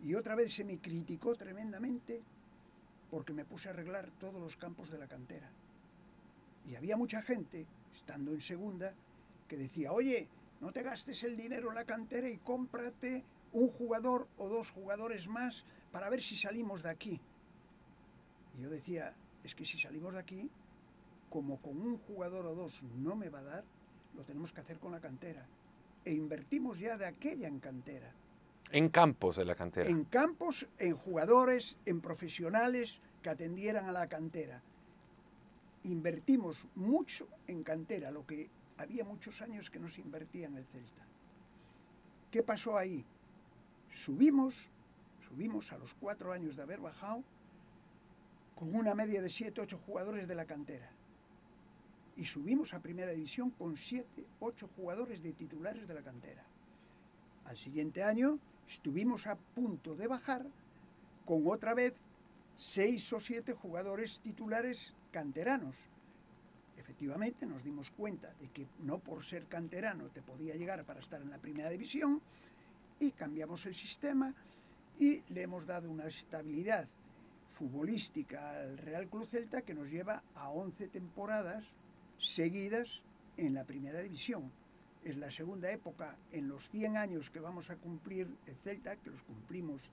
Y 0.02 0.14
otra 0.14 0.34
vez 0.34 0.52
se 0.52 0.64
me 0.64 0.78
criticó 0.78 1.34
tremendamente 1.34 2.20
porque 3.10 3.32
me 3.32 3.44
puse 3.44 3.68
a 3.68 3.72
arreglar 3.72 4.10
todos 4.18 4.40
los 4.40 4.56
campos 4.56 4.90
de 4.90 4.98
la 4.98 5.06
cantera. 5.06 5.50
Y 6.66 6.74
había 6.74 6.96
mucha 6.96 7.22
gente 7.22 7.66
estando 7.94 8.32
en 8.32 8.40
segunda, 8.40 8.94
que 9.46 9.56
decía, 9.56 9.92
oye, 9.92 10.28
no 10.60 10.72
te 10.72 10.82
gastes 10.82 11.22
el 11.24 11.36
dinero 11.36 11.68
en 11.68 11.74
la 11.74 11.84
cantera 11.84 12.28
y 12.28 12.38
cómprate 12.38 13.24
un 13.52 13.68
jugador 13.68 14.28
o 14.38 14.48
dos 14.48 14.70
jugadores 14.70 15.28
más 15.28 15.64
para 15.92 16.08
ver 16.08 16.22
si 16.22 16.36
salimos 16.36 16.82
de 16.82 16.90
aquí. 16.90 17.20
Y 18.58 18.62
yo 18.62 18.70
decía, 18.70 19.14
es 19.44 19.54
que 19.54 19.64
si 19.64 19.78
salimos 19.78 20.14
de 20.14 20.20
aquí, 20.20 20.50
como 21.30 21.60
con 21.60 21.80
un 21.80 21.98
jugador 21.98 22.46
o 22.46 22.54
dos 22.54 22.82
no 22.82 23.14
me 23.14 23.28
va 23.28 23.40
a 23.40 23.44
dar, 23.44 23.64
lo 24.14 24.24
tenemos 24.24 24.52
que 24.52 24.60
hacer 24.60 24.78
con 24.78 24.92
la 24.92 25.00
cantera. 25.00 25.46
E 26.04 26.12
invertimos 26.12 26.78
ya 26.78 26.96
de 26.96 27.06
aquella 27.06 27.48
en 27.48 27.60
cantera. 27.60 28.12
En 28.72 28.88
campos 28.88 29.37
de 29.37 29.44
la 29.44 29.54
cantera. 29.54 29.88
En 29.88 30.04
campos, 30.04 30.66
en 30.78 30.96
jugadores, 30.96 31.76
en 31.85 32.00
profesionales 32.00 33.00
que 33.22 33.30
atendieran 33.30 33.87
a 33.87 33.92
la 33.92 34.08
cantera 34.08 34.62
invertimos 35.85 36.68
mucho 36.74 37.28
en 37.46 37.62
cantera, 37.62 38.11
lo 38.11 38.26
que 38.26 38.48
había 38.78 39.04
muchos 39.04 39.40
años 39.42 39.70
que 39.70 39.78
no 39.78 39.88
se 39.88 40.00
invertía 40.00 40.46
en 40.46 40.56
el 40.56 40.64
Celta. 40.66 41.02
¿Qué 42.30 42.42
pasó 42.42 42.78
ahí? 42.78 43.04
Subimos, 43.90 44.68
subimos 45.28 45.72
a 45.72 45.78
los 45.78 45.94
cuatro 45.94 46.32
años 46.32 46.56
de 46.56 46.62
haber 46.62 46.80
bajado 46.80 47.22
con 48.54 48.74
una 48.74 48.94
media 48.94 49.20
de 49.20 49.28
7, 49.28 49.61
8 49.61 49.80
jugadores 49.85 50.28
de 50.28 50.35
la 50.35 50.46
cantera. 50.46 50.90
Y 52.16 52.24
subimos 52.24 52.74
a 52.74 52.80
primera 52.80 53.11
división 53.11 53.50
con 53.50 53.76
7, 53.76 54.24
8 54.40 54.70
jugadores 54.76 55.22
de 55.22 55.32
titulares 55.32 55.88
de 55.88 55.94
la 55.94 56.02
cantera. 56.02 56.44
Al 57.44 57.56
siguiente 57.56 58.02
año 58.02 58.38
estuvimos 58.72 59.26
a 59.26 59.37
punto 59.37 59.94
de 59.94 60.06
bajar 60.06 60.46
con 61.26 61.46
otra 61.46 61.74
vez 61.74 61.92
6 62.56 63.12
o 63.12 63.20
7 63.20 63.52
jugadores 63.52 64.20
titulares 64.20 64.94
canteranos. 65.11 65.76
Efectivamente 66.78 67.44
nos 67.44 67.62
dimos 67.62 67.90
cuenta 67.90 68.32
de 68.40 68.48
que 68.48 68.66
no 68.80 68.98
por 68.98 69.24
ser 69.24 69.46
canterano 69.46 70.08
te 70.08 70.22
podía 70.22 70.54
llegar 70.56 70.85
para 70.85 71.00
estar 71.00 71.20
en 71.20 71.30
la 71.30 71.38
primera 71.38 71.68
división 71.68 72.22
y 72.98 73.11
cambiamos 73.11 73.66
el 73.66 73.74
sistema 73.74 74.35
y 74.98 75.22
le 75.28 75.42
hemos 75.42 75.66
dado 75.66 75.90
una 75.90 76.06
estabilidad 76.06 76.88
futbolística 77.50 78.52
al 78.58 78.78
Real 78.78 79.06
Club 79.08 79.26
Celta 79.26 79.62
que 79.62 79.74
nos 79.74 79.90
lleva 79.90 80.22
a 80.35 80.48
11 80.48 80.88
temporadas 80.88 81.64
seguidas 82.18 83.02
en 83.37 83.52
la 83.52 83.64
primera 83.64 84.00
división. 84.00 84.50
Es 85.04 85.16
la 85.16 85.30
segunda 85.30 85.70
época 85.70 86.16
en 86.30 86.48
los 86.48 86.68
100 86.70 86.96
años 86.96 87.30
que 87.30 87.40
vamos 87.40 87.70
a 87.70 87.76
cumplir 87.76 88.28
el 88.46 88.56
Celta, 88.56 88.96
que 88.96 89.10
los 89.10 89.22
cumplimos 89.22 89.90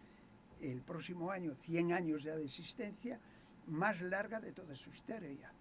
el 0.62 0.82
próximo 0.82 1.32
año, 1.32 1.56
100 1.56 1.93
años 1.93 2.24
ya 2.24 2.36
de 2.36 2.43
existencia, 2.43 3.19
más 3.67 4.02
larga 4.02 4.39
de 4.39 4.52
toda 4.52 4.76
su 4.76 4.89
historia. 4.89 5.52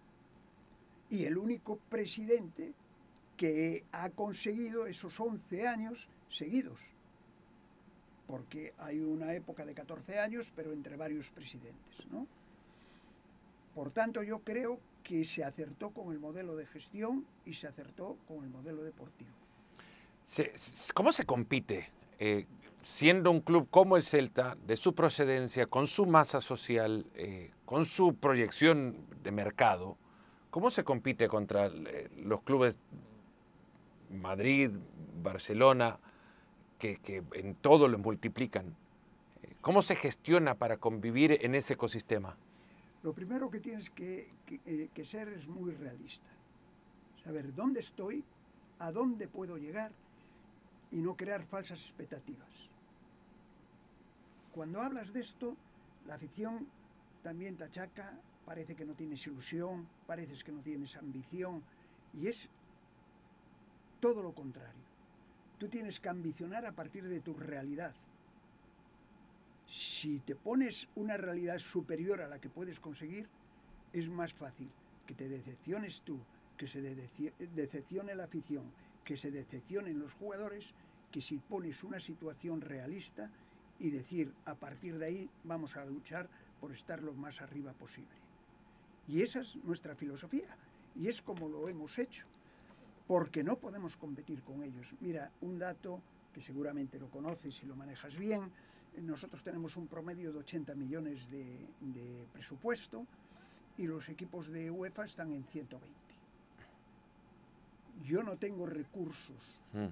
Y 1.09 1.25
el 1.25 1.39
único 1.39 1.79
presidente 1.89 2.75
que 3.37 3.85
ha 3.93 4.11
conseguido 4.11 4.87
esos 4.87 5.19
11 5.19 5.69
años 5.69 6.09
seguidos 6.29 6.79
porque 8.29 8.75
hay 8.79 9.01
una 9.01 9.33
época 9.33 9.65
de 9.65 9.75
14 9.75 10.21
años, 10.21 10.53
pero 10.55 10.73
entre 10.73 10.97
varios 10.97 11.31
presidentes. 11.31 11.97
Por 13.79 13.93
tanto, 13.93 14.25
yo 14.25 14.41
creo 14.41 14.81
que 15.05 15.25
se 15.25 15.45
acertó 15.45 15.91
con 15.91 16.11
el 16.13 16.19
modelo 16.19 16.57
de 16.57 16.67
gestión 16.67 17.25
y 17.45 17.55
se 17.55 17.69
acertó 17.69 18.17
con 18.27 18.43
el 18.43 18.51
modelo 18.51 18.83
deportivo. 18.83 19.31
¿Cómo 20.95 21.13
se 21.13 21.25
compite 21.25 21.89
eh, 22.19 22.47
siendo 22.83 23.31
un 23.31 23.41
club 23.41 23.69
como 23.71 23.97
el 23.97 24.03
Celta, 24.03 24.57
de 24.67 24.77
su 24.77 24.97
procedencia, 24.97 25.67
con 25.67 25.87
su 25.87 26.07
masa 26.07 26.41
social, 26.41 27.07
eh, 27.15 27.53
con 27.65 27.85
su 27.85 28.17
proyección 28.17 28.97
de 29.23 29.31
mercado? 29.31 29.97
¿Cómo 30.51 30.73
se 30.73 30.83
compite 30.83 31.29
contra 31.29 31.67
eh, 31.67 32.11
los 32.17 32.43
clubes 32.43 32.77
Madrid, 34.11 34.73
Barcelona? 35.23 36.01
que, 36.81 37.23
en 37.33 37.55
todo 37.55 37.87
lo 37.87 37.97
multiplican. 37.99 38.75
¿Cómo 39.61 39.83
se 39.83 39.95
gestiona 39.95 40.57
para 40.57 40.79
convivir 40.79 41.39
en 41.43 41.55
ese 41.55 41.75
ecosistema? 41.75 42.37
Lo 43.03 43.13
primero 43.13 43.51
que 43.51 43.61
tienes 43.61 43.91
que, 43.91 44.29
eh, 44.67 44.91
que, 44.93 45.05
ser 45.05 45.29
es 45.29 45.47
muy 45.47 45.73
realista. 45.73 46.29
Saber 47.23 47.55
dónde 47.55 47.81
estoy, 47.81 48.25
a 48.79 48.91
dónde 48.91 49.29
puedo 49.29 49.57
llegar 49.57 49.93
y 50.91 50.97
no 50.97 51.17
crear 51.17 51.45
falsas 51.45 51.81
expectativas. 51.81 52.49
Cuando 54.53 54.81
hablas 54.81 55.13
de 55.13 55.21
esto, 55.21 55.57
la 56.07 56.15
afición 56.15 56.67
también 57.23 57.57
te 57.57 57.65
achaca, 57.65 58.19
parece 58.45 58.75
que 58.75 58.85
no 58.85 58.95
tienes 58.95 59.25
ilusión, 59.27 59.87
parece 60.07 60.43
que 60.43 60.53
no 60.53 60.63
tienes 60.63 60.97
ambición 60.97 61.63
y 62.15 62.27
es 62.27 62.49
todo 64.01 64.23
lo 64.23 64.33
contrario. 64.33 64.89
Tú 65.59 65.69
tienes 65.69 66.01
que 66.01 66.09
ambicionar 66.09 66.65
a 66.67 66.73
partir 66.73 67.07
de 67.07 67.21
tu 67.21 67.35
realidad. 67.35 67.95
Si 69.69 70.21
te 70.21 70.35
pones 70.35 70.89
una 70.97 71.17
realidad 71.17 71.59
superior 71.59 72.23
a 72.23 72.29
la 72.29 72.41
que 72.41 72.49
puedes 72.49 72.81
conseguir, 72.81 73.29
es 73.93 74.09
más 74.09 74.33
fácil 74.33 74.71
que 75.07 75.15
te 75.15 75.29
decepciones 75.29 76.03
tú, 76.03 76.19
que 76.57 76.67
se 76.67 76.81
decepcione 76.81 78.15
la 78.15 78.25
afición, 78.25 78.65
que 79.05 79.17
se 79.17 79.31
decepcionen 79.31 79.99
los 79.99 80.13
jugadores, 80.15 80.73
que 81.13 81.23
si 81.23 81.39
pones 81.39 81.85
una 81.85 82.01
situación 82.01 82.61
realista 82.61 83.31
y 83.79 83.91
decir, 83.91 84.33
a 84.45 84.55
partir 84.55 84.99
de 84.99 85.07
ahí 85.07 85.31
vamos 85.45 85.77
a 85.77 85.85
luchar 85.85 86.29
por 86.61 86.73
estar 86.73 87.03
lo 87.03 87.13
más 87.13 87.41
arriba 87.41 87.73
posible. 87.73 88.17
Y 89.07 89.23
esa 89.23 89.41
es 89.41 89.57
nuestra 89.65 89.95
filosofía, 89.95 90.57
y 90.97 91.09
es 91.09 91.23
como 91.23 91.49
lo 91.49 91.69
hemos 91.69 91.99
hecho 91.99 92.27
porque 93.09 93.43
no 93.43 93.57
podemos 93.57 93.97
competir 93.97 94.43
con 94.43 94.63
ellos. 94.63 94.95
Mira, 95.01 95.33
un 95.41 95.59
dato 95.59 96.03
que 96.33 96.43
seguramente 96.43 96.99
lo 96.99 97.11
conoces 97.11 97.61
y 97.63 97.67
lo 97.67 97.75
manejas 97.75 98.17
bien, 98.17 98.53
nosotros 99.03 99.43
tenemos 99.43 99.77
un 99.77 99.87
promedio 99.87 100.33
de 100.33 100.39
80 100.39 100.75
millones 100.75 101.31
de, 101.31 102.27
presupuesto 102.33 103.07
y 103.77 103.87
los 103.87 104.09
equipos 104.09 104.49
de 104.49 104.71
UEFA 104.71 105.05
están 105.05 105.33
en 105.33 105.45
120. 105.45 105.95
Yo 108.05 108.23
no 108.23 108.37
tengo 108.37 108.67
recursos 108.67 109.61
mm. 109.73 109.87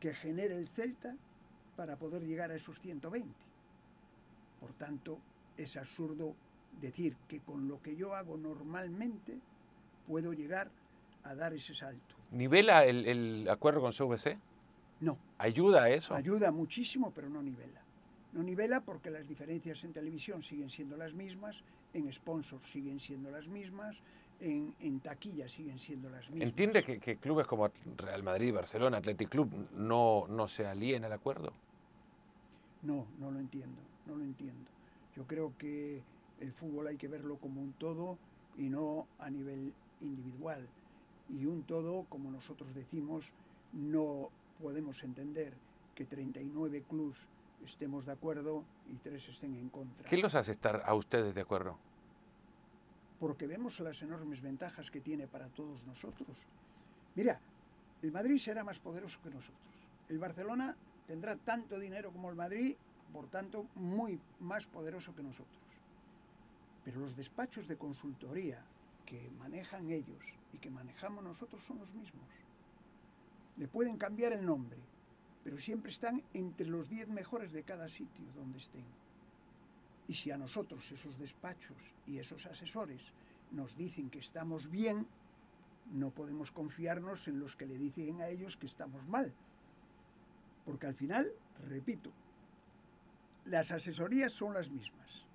que 0.00 0.14
genere 0.14 0.56
el 0.56 0.68
Celta 0.68 1.14
para 1.76 1.96
poder 1.96 2.22
llegar 2.22 2.50
a 2.50 2.56
esos 2.56 2.80
120. 2.80 3.28
Por 4.60 4.72
tanto, 4.74 5.18
es 5.56 5.76
absurdo 5.76 6.34
decir 6.80 7.16
que 7.28 7.40
con 7.40 7.68
lo 7.68 7.80
que 7.82 7.96
yo 7.96 8.14
hago 8.14 8.36
normalmente 8.36 9.38
puedo 10.06 10.32
llegar 10.32 10.70
a 11.24 11.34
dar 11.34 11.52
ese 11.54 11.74
salto. 11.74 12.14
¿Nivela 12.30 12.84
el, 12.84 13.48
acuerdo 13.48 13.80
con 13.80 13.92
CVC? 13.92 14.38
No. 15.00 15.18
¿Ayuda 15.38 15.84
a 15.84 15.90
eso? 15.90 16.14
Ayuda 16.14 16.50
muchísimo, 16.52 17.12
pero 17.14 17.28
no 17.28 17.42
nivela. 17.42 17.85
No 18.36 18.42
nivela 18.42 18.82
porque 18.82 19.10
las 19.10 19.26
diferencias 19.26 19.82
en 19.84 19.94
televisión 19.94 20.42
siguen 20.42 20.68
siendo 20.68 20.98
las 20.98 21.14
mismas, 21.14 21.62
en 21.94 22.12
sponsors 22.12 22.70
siguen 22.70 23.00
siendo 23.00 23.30
las 23.30 23.48
mismas, 23.48 23.96
en, 24.40 24.74
en 24.78 25.00
taquilla 25.00 25.48
siguen 25.48 25.78
siendo 25.78 26.10
las 26.10 26.28
mismas. 26.28 26.50
¿Entiende 26.50 26.84
que, 26.84 27.16
clubes 27.16 27.46
como 27.46 27.70
Real 27.96 28.22
Madrid, 28.22 28.52
Barcelona, 28.52 28.98
Athletic 28.98 29.30
Club 29.30 29.70
no, 29.72 30.26
no 30.28 30.48
se 30.48 30.66
alíen 30.66 31.06
al 31.06 31.14
acuerdo? 31.14 31.50
No, 32.82 33.06
no 33.18 33.30
lo 33.30 33.38
entiendo, 33.38 33.80
no 34.04 34.16
lo 34.16 34.22
entiendo. 34.22 34.68
Yo 35.16 35.26
creo 35.26 35.54
que 35.56 36.02
el 36.38 36.52
fútbol 36.52 36.88
hay 36.88 36.98
que 36.98 37.08
verlo 37.08 37.38
como 37.38 37.62
un 37.62 37.72
todo 37.72 38.18
y 38.58 38.68
no 38.68 39.06
a 39.18 39.30
nivel 39.30 39.72
individual 40.02 40.68
y 41.30 41.46
un 41.46 41.62
todo, 41.62 42.04
como 42.10 42.30
nosotros 42.30 42.74
decimos, 42.74 43.32
no 43.72 44.28
podemos 44.60 45.02
entender 45.04 45.54
que 45.94 46.04
39 46.04 46.84
clubes 46.86 47.16
estemos 47.66 48.06
de 48.06 48.12
acuerdo 48.12 48.64
y 48.88 48.96
tres 48.96 49.28
estén 49.28 49.54
en 49.54 49.68
contra. 49.68 50.08
¿Qué 50.08 50.16
los 50.16 50.34
hace 50.34 50.52
estar 50.52 50.82
a 50.84 50.94
ustedes 50.94 51.34
de 51.34 51.40
acuerdo? 51.40 51.78
Porque 53.20 53.46
vemos 53.46 53.80
las 53.80 54.00
enormes 54.02 54.40
ventajas 54.40 54.90
que 54.90 55.00
tiene 55.00 55.26
para 55.26 55.48
todos 55.48 55.82
nosotros. 55.84 56.46
Mira, 57.14 57.40
el 58.02 58.12
Madrid 58.12 58.38
será 58.38 58.62
más 58.62 58.78
poderoso 58.78 59.20
que 59.22 59.30
nosotros. 59.30 59.56
El 60.08 60.18
Barcelona 60.18 60.76
tendrá 61.06 61.36
tanto 61.36 61.78
dinero 61.78 62.12
como 62.12 62.30
el 62.30 62.36
Madrid, 62.36 62.76
por 63.12 63.28
tanto, 63.28 63.66
muy 63.74 64.20
más 64.40 64.66
poderoso 64.66 65.14
que 65.14 65.22
nosotros. 65.22 65.62
Pero 66.84 67.00
los 67.00 67.16
despachos 67.16 67.66
de 67.66 67.76
consultoría 67.76 68.62
que 69.04 69.30
manejan 69.38 69.90
ellos 69.90 70.22
y 70.52 70.58
que 70.58 70.70
manejamos 70.70 71.24
nosotros 71.24 71.62
son 71.64 71.78
los 71.78 71.92
mismos. 71.94 72.28
Le 73.56 73.66
pueden 73.66 73.96
cambiar 73.96 74.32
el 74.32 74.44
nombre, 74.44 74.78
pero 75.46 75.60
siempre 75.60 75.92
están 75.92 76.24
entre 76.34 76.66
los 76.66 76.88
10 76.88 77.06
mejores 77.10 77.52
de 77.52 77.62
cada 77.62 77.88
sitio 77.88 78.26
donde 78.34 78.58
estén. 78.58 78.84
Y 80.08 80.14
si 80.14 80.32
a 80.32 80.36
nosotros 80.36 80.90
esos 80.90 81.16
despachos 81.20 81.76
y 82.04 82.18
esos 82.18 82.46
asesores 82.46 83.00
nos 83.52 83.76
dicen 83.76 84.10
que 84.10 84.18
estamos 84.18 84.68
bien, 84.68 85.06
no 85.92 86.10
podemos 86.10 86.50
confiarnos 86.50 87.28
en 87.28 87.38
los 87.38 87.54
que 87.54 87.64
le 87.64 87.78
dicen 87.78 88.20
a 88.22 88.26
ellos 88.26 88.56
que 88.56 88.66
estamos 88.66 89.06
mal. 89.06 89.32
Porque 90.64 90.88
al 90.88 90.94
final, 90.94 91.30
repito, 91.68 92.10
las 93.44 93.70
asesorías 93.70 94.32
son 94.32 94.52
las 94.52 94.68
mismas. 94.68 95.26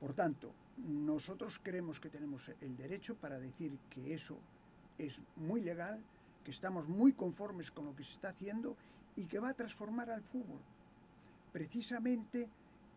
Por 0.00 0.12
tanto, 0.12 0.52
nosotros 0.76 1.60
creemos 1.62 2.00
que 2.00 2.10
tenemos 2.10 2.50
el 2.60 2.76
derecho 2.76 3.14
para 3.14 3.38
decir 3.38 3.78
que 3.90 4.12
eso 4.12 4.40
es 4.98 5.20
muy 5.36 5.60
legal, 5.60 6.02
que 6.42 6.50
estamos 6.50 6.88
muy 6.88 7.12
conformes 7.12 7.70
con 7.70 7.84
lo 7.84 7.94
que 7.94 8.02
se 8.02 8.14
está 8.14 8.30
haciendo 8.30 8.76
y 9.16 9.24
que 9.24 9.38
va 9.38 9.50
a 9.50 9.54
transformar 9.54 10.10
al 10.10 10.22
fútbol. 10.22 10.60
Precisamente 11.52 12.48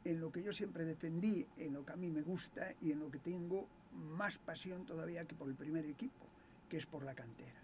en 0.03 0.19
lo 0.19 0.31
que 0.31 0.43
yo 0.43 0.53
siempre 0.53 0.85
defendí, 0.85 1.45
en 1.57 1.73
lo 1.73 1.85
que 1.85 1.93
a 1.93 1.95
mí 1.95 2.11
me 2.11 2.21
gusta 2.21 2.69
y 2.81 2.91
en 2.91 2.99
lo 2.99 3.09
que 3.09 3.19
tengo 3.19 3.67
más 3.91 4.37
pasión 4.37 4.85
todavía 4.85 5.25
que 5.25 5.35
por 5.35 5.49
el 5.49 5.55
primer 5.55 5.85
equipo, 5.85 6.25
que 6.69 6.77
es 6.77 6.85
por 6.85 7.03
la 7.03 7.15
cantera. 7.15 7.61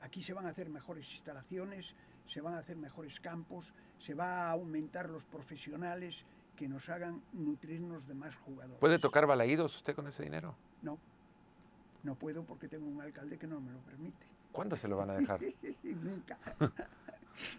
Aquí 0.00 0.22
se 0.22 0.32
van 0.32 0.46
a 0.46 0.50
hacer 0.50 0.70
mejores 0.70 1.10
instalaciones, 1.12 1.94
se 2.26 2.40
van 2.40 2.54
a 2.54 2.58
hacer 2.58 2.76
mejores 2.76 3.20
campos, 3.20 3.72
se 3.98 4.14
va 4.14 4.46
a 4.46 4.50
aumentar 4.50 5.10
los 5.10 5.24
profesionales 5.24 6.24
que 6.56 6.68
nos 6.68 6.88
hagan 6.88 7.22
nutrirnos 7.32 8.06
de 8.06 8.14
más 8.14 8.34
jugadores. 8.36 8.78
¿Puede 8.80 8.98
tocar 8.98 9.26
balaídos 9.26 9.76
usted 9.76 9.94
con 9.94 10.06
ese 10.06 10.22
dinero? 10.22 10.54
No. 10.82 10.98
No 12.02 12.14
puedo 12.14 12.44
porque 12.44 12.68
tengo 12.68 12.86
un 12.86 13.00
alcalde 13.00 13.38
que 13.38 13.46
no 13.46 13.60
me 13.60 13.72
lo 13.72 13.78
permite. 13.80 14.26
¿Cuándo 14.52 14.76
se 14.76 14.88
lo 14.88 14.96
van 14.96 15.10
a 15.10 15.14
dejar? 15.14 15.40
Nunca. 15.82 16.38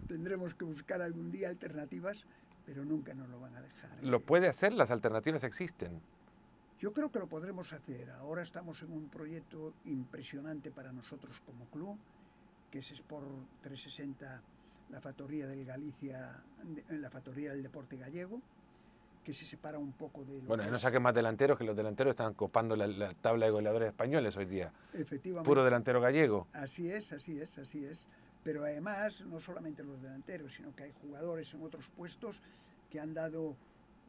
tendremos 0.08 0.56
que 0.56 0.66
buscar 0.66 1.02
algún 1.02 1.32
día 1.32 1.50
alternativas, 1.50 2.18
pero 2.66 2.86
nunca 2.86 3.14
nos 3.14 3.30
lo 3.30 3.40
van 3.40 3.56
a 3.56 3.62
dejar. 3.62 3.90
¿Lo 4.02 4.22
puede 4.22 4.48
hacer? 4.48 4.74
Las 4.74 4.92
alternativas 4.92 5.44
existen. 5.44 6.02
Yo 6.80 6.92
creo 6.92 7.12
que 7.12 7.20
lo 7.20 7.28
podremos 7.28 7.72
hacer. 7.72 8.10
Ahora 8.12 8.44
estamos 8.44 8.82
en 8.82 8.92
un 8.92 9.08
proyecto 9.08 9.74
impresionante 9.86 10.70
para 10.70 10.92
nosotros 10.92 11.42
como 11.46 11.66
club, 11.68 11.98
que 12.72 12.80
es 12.80 12.92
Sport 12.92 13.28
360, 13.62 14.42
la 14.90 15.02
factoría 15.02 15.48
del 15.48 15.64
Galicia, 15.66 16.44
la 16.90 17.10
factoría 17.10 17.52
del 17.54 17.64
deporte 17.64 17.96
gallego, 17.98 18.42
que 19.24 19.34
se 19.34 19.46
separa 19.46 19.80
un 19.80 19.94
poco 19.94 20.26
de... 20.26 20.42
Lo 20.42 20.48
bueno, 20.48 20.64
que 20.64 20.72
no 20.72 20.80
saquen 20.80 21.02
más 21.02 21.14
delanteros, 21.14 21.58
que 21.58 21.64
los 21.64 21.76
delanteros 21.76 22.12
están 22.12 22.34
copando 22.34 22.76
la, 22.76 22.88
la 22.88 23.14
tabla 23.14 23.46
de 23.46 23.52
goleadores 23.52 23.88
españoles 23.88 24.36
hoy 24.36 24.46
día. 24.46 24.74
Efectivamente. 24.94 25.48
Puro 25.48 25.64
delantero 25.64 26.02
gallego. 26.02 26.48
Así 26.52 26.92
es, 26.92 27.14
así 27.14 27.40
es, 27.40 27.58
así 27.58 27.86
es. 27.86 28.06
Pero 28.44 28.64
además, 28.64 29.22
no 29.22 29.40
solamente 29.40 29.84
los 29.84 30.02
delanteros, 30.02 30.54
sino 30.54 30.76
que 30.76 30.84
hay 30.84 30.92
jugadores 30.92 31.54
en 31.54 31.62
otros 31.64 31.88
puestos 31.96 32.42
que 32.90 33.00
han 33.00 33.14
dado 33.14 33.56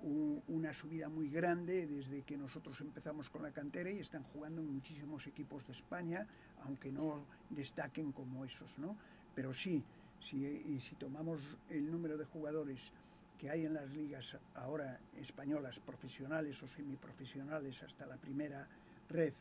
un- 0.03 0.43
una 0.49 0.75
subida 0.75 1.09
muy 1.09 1.31
grande 1.31 1.87
desde 1.87 2.23
que 2.23 2.37
nosotros 2.37 2.81
empezamos 2.81 3.31
con 3.31 3.43
la 3.43 3.53
cantera 3.53 3.91
y 3.91 4.01
están 4.01 4.23
jugando 4.25 4.61
en 4.61 4.75
muchísimos 4.75 5.27
equipos 5.27 5.67
de 5.67 5.73
España, 5.73 6.27
aunque 6.65 6.91
no 6.91 7.27
destaquen 7.51 8.13
como 8.13 8.45
esos, 8.45 8.77
¿no? 8.79 8.99
Pero 9.35 9.55
sí, 9.55 9.83
si, 10.21 10.45
y 10.45 10.81
si 10.81 10.97
tomamos 10.97 11.41
el 11.71 11.91
número 11.91 12.17
de 12.17 12.25
jugadores 12.25 12.81
que 13.39 13.51
hay 13.51 13.65
en 13.65 13.75
las 13.75 13.89
ligas 13.91 14.37
ahora 14.55 15.01
españolas, 15.17 15.79
profesionales 15.81 16.63
o 16.63 16.69
semiprofesionales, 16.69 17.83
hasta 17.83 18.07
la 18.07 18.17
primera 18.17 18.67
red, 19.09 19.33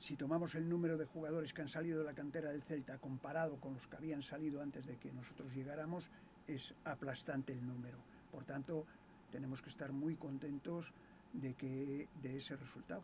si 0.00 0.16
tomamos 0.16 0.54
el 0.54 0.68
número 0.68 0.96
de 0.96 1.06
jugadores 1.06 1.52
que 1.52 1.62
han 1.62 1.68
salido 1.68 1.98
de 1.98 2.04
la 2.04 2.14
cantera 2.14 2.50
del 2.50 2.62
Celta 2.62 2.98
comparado 2.98 3.56
con 3.56 3.74
los 3.74 3.86
que 3.86 3.96
habían 3.96 4.22
salido 4.22 4.60
antes 4.60 4.86
de 4.86 4.96
que 4.96 5.12
nosotros 5.12 5.52
llegáramos, 5.54 6.10
es 6.46 6.74
aplastante 6.84 7.52
el 7.52 7.66
número. 7.66 7.98
Por 8.30 8.44
tanto, 8.44 8.86
tenemos 9.32 9.62
que 9.62 9.70
estar 9.70 9.92
muy 9.92 10.14
contentos 10.16 10.92
de, 11.32 11.54
que, 11.54 12.08
de 12.22 12.36
ese 12.36 12.56
resultado. 12.56 13.02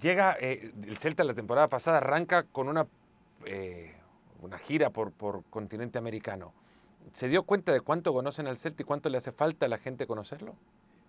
Llega, 0.00 0.36
eh, 0.40 0.72
el 0.84 0.96
Celta 0.98 1.24
la 1.24 1.34
temporada 1.34 1.68
pasada 1.68 1.98
arranca 1.98 2.44
con 2.44 2.68
una, 2.68 2.86
eh, 3.44 3.94
una 4.40 4.58
gira 4.58 4.90
por, 4.90 5.12
por 5.12 5.44
continente 5.44 5.98
americano. 5.98 6.52
¿Se 7.10 7.28
dio 7.28 7.42
cuenta 7.42 7.72
de 7.72 7.80
cuánto 7.80 8.12
conocen 8.12 8.46
al 8.46 8.56
Celta 8.56 8.82
y 8.82 8.86
cuánto 8.86 9.08
le 9.08 9.18
hace 9.18 9.32
falta 9.32 9.66
a 9.66 9.68
la 9.68 9.78
gente 9.78 10.06
conocerlo? 10.06 10.54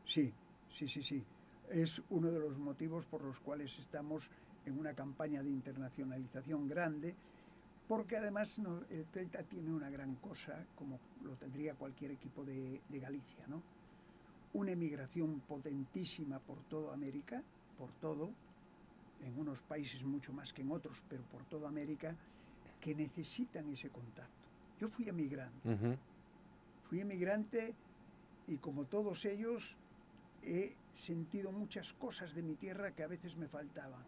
Sí, 0.05 0.33
sí, 0.77 0.87
sí, 0.87 1.03
sí. 1.03 1.23
Es 1.69 2.01
uno 2.09 2.31
de 2.31 2.39
los 2.39 2.57
motivos 2.57 3.05
por 3.05 3.23
los 3.23 3.39
cuales 3.39 3.77
estamos 3.79 4.29
en 4.65 4.77
una 4.79 4.93
campaña 4.93 5.43
de 5.43 5.49
internacionalización 5.49 6.67
grande, 6.67 7.15
porque 7.87 8.17
además 8.17 8.57
no- 8.59 8.81
el 8.89 9.05
Celta 9.13 9.43
tiene 9.43 9.71
una 9.73 9.89
gran 9.89 10.15
cosa, 10.15 10.65
como 10.75 10.99
lo 11.23 11.35
tendría 11.35 11.73
cualquier 11.75 12.11
equipo 12.11 12.43
de, 12.43 12.81
de 12.89 12.99
Galicia, 12.99 13.45
¿no? 13.47 13.61
Una 14.53 14.71
emigración 14.71 15.39
potentísima 15.41 16.39
por 16.39 16.57
toda 16.69 16.93
América, 16.93 17.41
por 17.77 17.89
todo, 17.99 18.29
en 19.25 19.39
unos 19.39 19.59
países 19.61 20.03
mucho 20.03 20.31
más 20.33 20.53
que 20.53 20.61
en 20.61 20.71
otros, 20.71 21.01
pero 21.09 21.23
por 21.23 21.43
toda 21.45 21.67
América, 21.69 22.15
que 22.79 22.93
necesitan 22.93 23.67
ese 23.73 23.89
contacto. 23.89 24.31
Yo 24.79 24.87
fui 24.87 25.07
emigrante. 25.07 25.59
Fui 26.89 26.99
emigrante 27.01 27.73
y 28.47 28.57
como 28.57 28.85
todos 28.85 29.25
ellos 29.25 29.75
he 30.43 30.75
sentido 30.93 31.51
muchas 31.51 31.93
cosas 31.93 32.33
de 32.35 32.43
mi 32.43 32.55
tierra 32.55 32.91
que 32.91 33.03
a 33.03 33.07
veces 33.07 33.35
me 33.37 33.47
faltaban. 33.47 34.03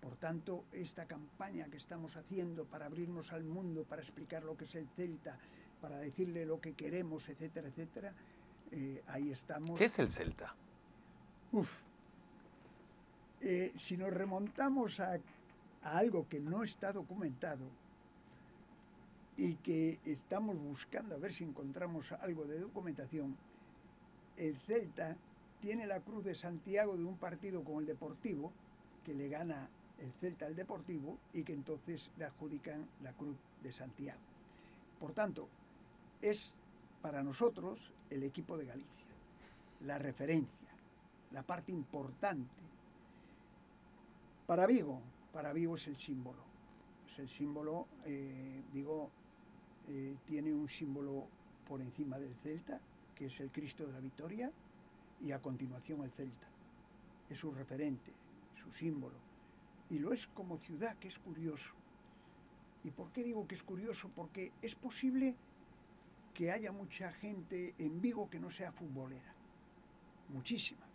Por 0.00 0.16
tanto, 0.16 0.64
esta 0.72 1.06
campaña 1.06 1.66
que 1.66 1.76
estamos 1.76 2.16
haciendo 2.16 2.64
para 2.64 2.86
abrirnos 2.86 3.32
al 3.32 3.44
mundo, 3.44 3.84
para 3.84 4.02
explicar 4.02 4.44
lo 4.44 4.56
que 4.56 4.64
es 4.64 4.74
el 4.74 4.88
Celta, 4.96 5.38
para 5.80 5.98
decirle 5.98 6.46
lo 6.46 6.60
que 6.60 6.72
queremos, 6.72 7.28
etcétera, 7.28 7.68
etcétera, 7.68 8.14
eh, 8.70 9.02
ahí 9.08 9.30
estamos. 9.30 9.78
¿Qué 9.78 9.86
es 9.86 9.98
el 9.98 10.10
Celta? 10.10 10.54
Uf. 11.52 11.70
Eh, 13.42 13.72
si 13.76 13.96
nos 13.96 14.12
remontamos 14.12 15.00
a, 15.00 15.18
a 15.82 15.98
algo 15.98 16.28
que 16.28 16.40
no 16.40 16.62
está 16.62 16.92
documentado 16.92 17.64
y 19.36 19.54
que 19.56 19.98
estamos 20.04 20.58
buscando 20.58 21.14
a 21.14 21.18
ver 21.18 21.32
si 21.32 21.44
encontramos 21.44 22.12
algo 22.12 22.44
de 22.44 22.60
documentación, 22.60 23.36
el 24.36 24.56
Celta 24.58 25.16
tiene 25.60 25.86
la 25.86 26.00
Cruz 26.00 26.24
de 26.24 26.34
Santiago 26.34 26.96
de 26.96 27.04
un 27.04 27.16
partido 27.16 27.62
con 27.62 27.80
el 27.80 27.86
Deportivo, 27.86 28.52
que 29.04 29.14
le 29.14 29.28
gana 29.28 29.68
el 30.00 30.12
Celta 30.12 30.46
al 30.46 30.56
Deportivo 30.56 31.18
y 31.32 31.42
que 31.44 31.52
entonces 31.52 32.10
le 32.16 32.24
adjudican 32.24 32.88
la 33.02 33.12
Cruz 33.12 33.36
de 33.62 33.72
Santiago. 33.72 34.20
Por 34.98 35.12
tanto, 35.12 35.48
es 36.20 36.54
para 37.02 37.22
nosotros 37.22 37.92
el 38.10 38.22
equipo 38.22 38.56
de 38.58 38.66
Galicia, 38.66 39.06
la 39.82 39.98
referencia, 39.98 40.68
la 41.32 41.42
parte 41.42 41.72
importante. 41.72 42.50
Para 44.46 44.66
Vigo, 44.66 45.00
para 45.32 45.52
Vigo 45.52 45.76
es 45.76 45.86
el 45.86 45.96
símbolo. 45.96 46.42
Es 47.10 47.18
el 47.18 47.28
símbolo, 47.28 47.86
eh, 48.04 48.62
Vigo 48.72 49.10
eh, 49.88 50.16
tiene 50.26 50.52
un 50.52 50.68
símbolo 50.68 51.26
por 51.66 51.80
encima 51.80 52.18
del 52.18 52.34
Celta, 52.36 52.80
que 53.14 53.26
es 53.26 53.40
el 53.40 53.50
Cristo 53.50 53.86
de 53.86 53.92
la 53.92 54.00
Victoria, 54.00 54.50
y 55.22 55.32
a 55.32 55.40
continuación 55.40 56.02
el 56.02 56.10
Celta. 56.10 56.48
Es 57.28 57.38
su 57.38 57.52
referente, 57.52 58.12
su 58.62 58.72
símbolo. 58.72 59.29
Y 59.90 59.98
lo 59.98 60.12
es 60.12 60.26
como 60.28 60.58
ciudad, 60.58 60.96
que 60.98 61.08
es 61.08 61.18
curioso. 61.18 61.74
¿Y 62.84 62.90
por 62.90 63.10
qué 63.12 63.24
digo 63.24 63.46
que 63.46 63.56
es 63.56 63.62
curioso? 63.62 64.10
Porque 64.14 64.52
es 64.62 64.74
posible 64.74 65.34
que 66.32 66.50
haya 66.50 66.72
mucha 66.72 67.12
gente 67.12 67.74
en 67.78 68.00
Vigo 68.00 68.30
que 68.30 68.40
no 68.40 68.50
sea 68.50 68.72
futbolera. 68.72 69.34
Muchísima. 70.28 70.86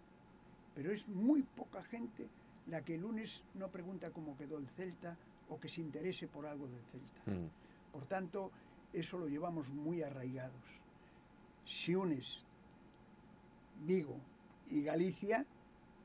Pero 0.73 0.91
es 0.91 1.07
muy 1.07 1.43
poca 1.43 1.83
gente 1.83 2.27
la 2.67 2.83
que 2.83 2.95
el 2.95 3.01
lunes 3.01 3.43
no 3.53 3.69
pregunta 3.69 4.11
cómo 4.11 4.35
quedó 4.37 4.57
el 4.57 4.67
Celta 4.69 5.17
o 5.49 5.59
que 5.59 5.69
se 5.69 5.81
interese 5.81 6.27
por 6.27 6.47
algo 6.47 6.67
del 6.67 6.81
Celta. 6.91 7.31
Mm. 7.31 7.91
Por 7.91 8.05
tanto, 8.07 8.51
eso 8.93 9.17
lo 9.17 9.27
llevamos 9.27 9.69
muy 9.69 10.01
arraigados. 10.01 10.63
Si 11.65 11.95
unes 11.95 12.43
Vigo 13.85 14.17
y 14.69 14.83
Galicia, 14.83 15.45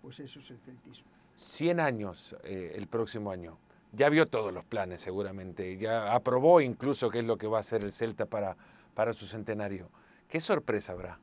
pues 0.03 0.21
eso 0.21 0.41
es 0.41 0.51
el 0.51 0.59
celtismo. 0.59 1.11
100 1.41 1.81
años 1.81 2.37
eh, 2.45 2.73
el 2.77 2.87
próximo 2.87 3.31
año. 3.31 3.59
Ya 3.93 4.09
vio 4.09 4.27
todos 4.27 4.53
los 4.53 4.65
planes 4.65 5.01
seguramente, 5.01 5.77
ya 5.77 6.15
aprobó 6.15 6.61
incluso 6.61 7.11
qué 7.11 7.21
es 7.21 7.27
lo 7.27 7.37
que 7.39 7.49
va 7.49 7.57
a 7.57 7.61
hacer 7.61 7.83
el 7.83 7.93
Celta 7.93 8.27
para, 8.27 8.57
para 8.95 9.13
su 9.13 9.27
centenario. 9.27 9.89
¿Qué 10.29 10.39
sorpresa 10.41 10.93
habrá? 10.93 11.19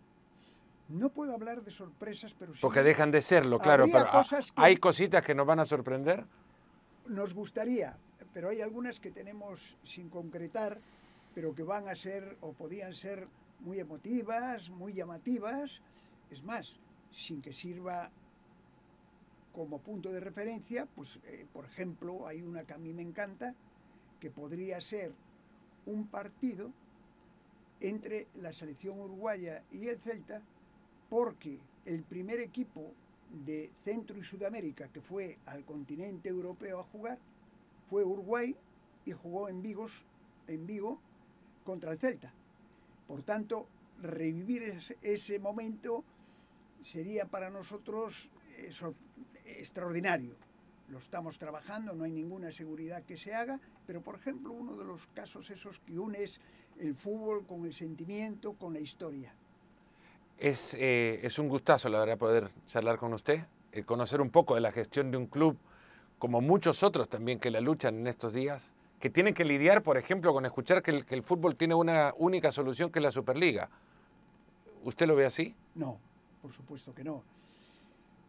No 0.90 1.10
puedo 1.10 1.34
hablar 1.34 1.64
de 1.64 1.72
sorpresas, 1.72 2.34
pero 2.38 2.54
sí 2.54 2.60
Porque 2.62 2.84
dejan 2.84 3.12
de 3.12 3.22
serlo, 3.22 3.60
claro, 3.60 3.86
pero 3.92 4.06
ah, 4.08 4.12
cosas 4.12 4.52
que- 4.52 4.62
hay 4.62 4.78
cositas 4.78 5.24
que 5.26 5.36
nos 5.36 5.46
van 5.46 5.60
a 5.60 5.66
sorprender. 5.66 6.26
nos 7.08 7.34
gustaría, 7.34 7.96
pero 8.34 8.50
hay 8.50 8.60
algunas 8.62 9.00
que 9.00 9.12
tenemos 9.12 9.78
sin 9.86 10.10
concretar, 10.10 10.80
pero 11.34 11.56
que 11.56 11.64
van 11.64 11.88
a 11.88 11.96
ser 11.96 12.38
o 12.42 12.52
podían 12.52 12.94
ser 12.94 13.28
muy 13.62 13.80
emotivas, 13.80 14.70
muy 14.70 14.94
llamativas. 14.94 15.80
Es 16.32 16.44
más, 16.44 16.76
sin 17.14 17.42
que 17.42 17.54
sirva 17.54 18.10
como 19.58 19.80
punto 19.80 20.12
de 20.12 20.20
referencia, 20.20 20.86
pues 20.86 21.20
eh, 21.26 21.48
por 21.52 21.66
ejemplo 21.66 22.28
hay 22.28 22.44
una 22.44 22.64
que 22.64 22.74
a 22.74 22.78
mí 22.78 22.94
me 22.94 23.02
encanta, 23.02 23.56
que 24.20 24.30
podría 24.30 24.80
ser 24.80 25.16
un 25.88 26.06
partido 26.06 26.72
entre 27.80 28.28
la 28.36 28.54
selección 28.54 29.00
uruguaya 29.00 29.64
y 29.72 29.88
el 29.88 29.98
Celta, 30.00 30.44
porque 31.10 31.60
el 31.86 32.04
primer 32.04 32.40
equipo 32.40 32.94
de 33.46 33.72
Centro 33.84 34.16
y 34.20 34.24
Sudamérica 34.24 34.90
que 34.90 35.02
fue 35.02 35.40
al 35.48 35.66
continente 35.66 36.30
europeo 36.30 36.80
a 36.80 36.84
jugar 36.84 37.18
fue 37.90 38.04
Uruguay 38.04 38.56
y 39.06 39.12
jugó 39.12 39.50
en, 39.50 39.64
Vigos, 39.64 40.06
en 40.46 40.68
Vigo 40.68 41.00
contra 41.66 41.92
el 41.94 41.98
Celta. 41.98 42.32
Por 43.08 43.24
tanto, 43.24 43.66
revivir 44.04 44.78
ese, 45.02 45.40
momento 45.40 46.04
sería 46.84 47.26
para 47.26 47.50
nosotros 47.50 48.30
eh, 48.58 48.72
sor- 48.72 49.07
extraordinario. 49.48 50.36
Lo 50.90 51.00
estamos 51.00 51.38
trabajando, 51.38 51.94
no 51.94 52.06
hay 52.06 52.12
ninguna 52.12 52.52
seguridad 52.52 53.04
que 53.04 53.18
se 53.18 53.34
haga, 53.34 53.60
pero 53.86 54.02
por 54.02 54.16
ejemplo 54.16 54.52
uno 54.52 54.78
de 54.78 54.86
los 54.86 55.08
casos 55.08 55.50
esos 55.50 55.80
que 55.80 56.00
une 56.00 56.24
es 56.24 56.40
el 56.80 56.96
fútbol 56.96 57.46
con 57.46 57.66
el 57.66 57.74
sentimiento, 57.74 58.54
con 58.54 58.74
la 58.74 58.80
historia. 58.80 59.34
Es, 60.38 60.76
eh, 60.76 61.20
es 61.24 61.40
un 61.40 61.50
gustazo, 61.50 61.90
la 61.90 62.00
verdad, 62.00 62.18
poder 62.18 62.52
charlar 62.68 62.98
con 62.98 63.14
usted, 63.14 63.46
eh, 63.72 63.84
conocer 63.84 64.22
un 64.22 64.30
poco 64.30 64.56
de 64.56 64.62
la 64.62 64.72
gestión 64.72 65.12
de 65.12 65.18
un 65.18 65.26
club, 65.26 65.58
como 66.20 66.42
muchos 66.42 66.84
otros 66.84 67.10
también 67.10 67.40
que 67.40 67.52
la 67.52 67.60
luchan 67.60 68.00
en 68.00 68.08
estos 68.08 68.34
días, 68.34 68.74
que 69.00 69.10
tienen 69.10 69.34
que 69.34 69.46
lidiar, 69.46 69.84
por 69.84 69.98
ejemplo, 69.98 70.34
con 70.34 70.46
escuchar 70.46 70.82
que 70.82 70.92
el, 70.92 71.06
que 71.06 71.16
el 71.16 71.24
fútbol 71.24 71.56
tiene 71.56 71.76
una 71.76 72.14
única 72.18 72.52
solución, 72.52 72.92
que 72.92 73.00
es 73.00 73.04
la 73.04 73.12
Superliga. 73.12 73.70
¿Usted 74.84 75.08
lo 75.08 75.16
ve 75.16 75.26
así? 75.26 75.56
No, 75.76 76.00
por 76.42 76.54
supuesto 76.54 76.94
que 76.94 77.04
no. 77.04 77.24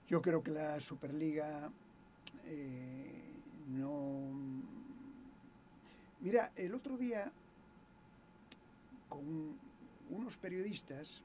Yo 0.09 0.23
creo 0.23 0.43
que 0.43 0.51
la 0.51 0.81
Superliga 0.81 1.71
eh, 2.47 3.23
no... 3.69 4.21
Mira, 6.21 6.51
el 6.57 6.75
otro 6.75 6.97
día 6.97 7.31
con 9.09 9.59
unos 10.11 10.37
periodistas 10.39 11.23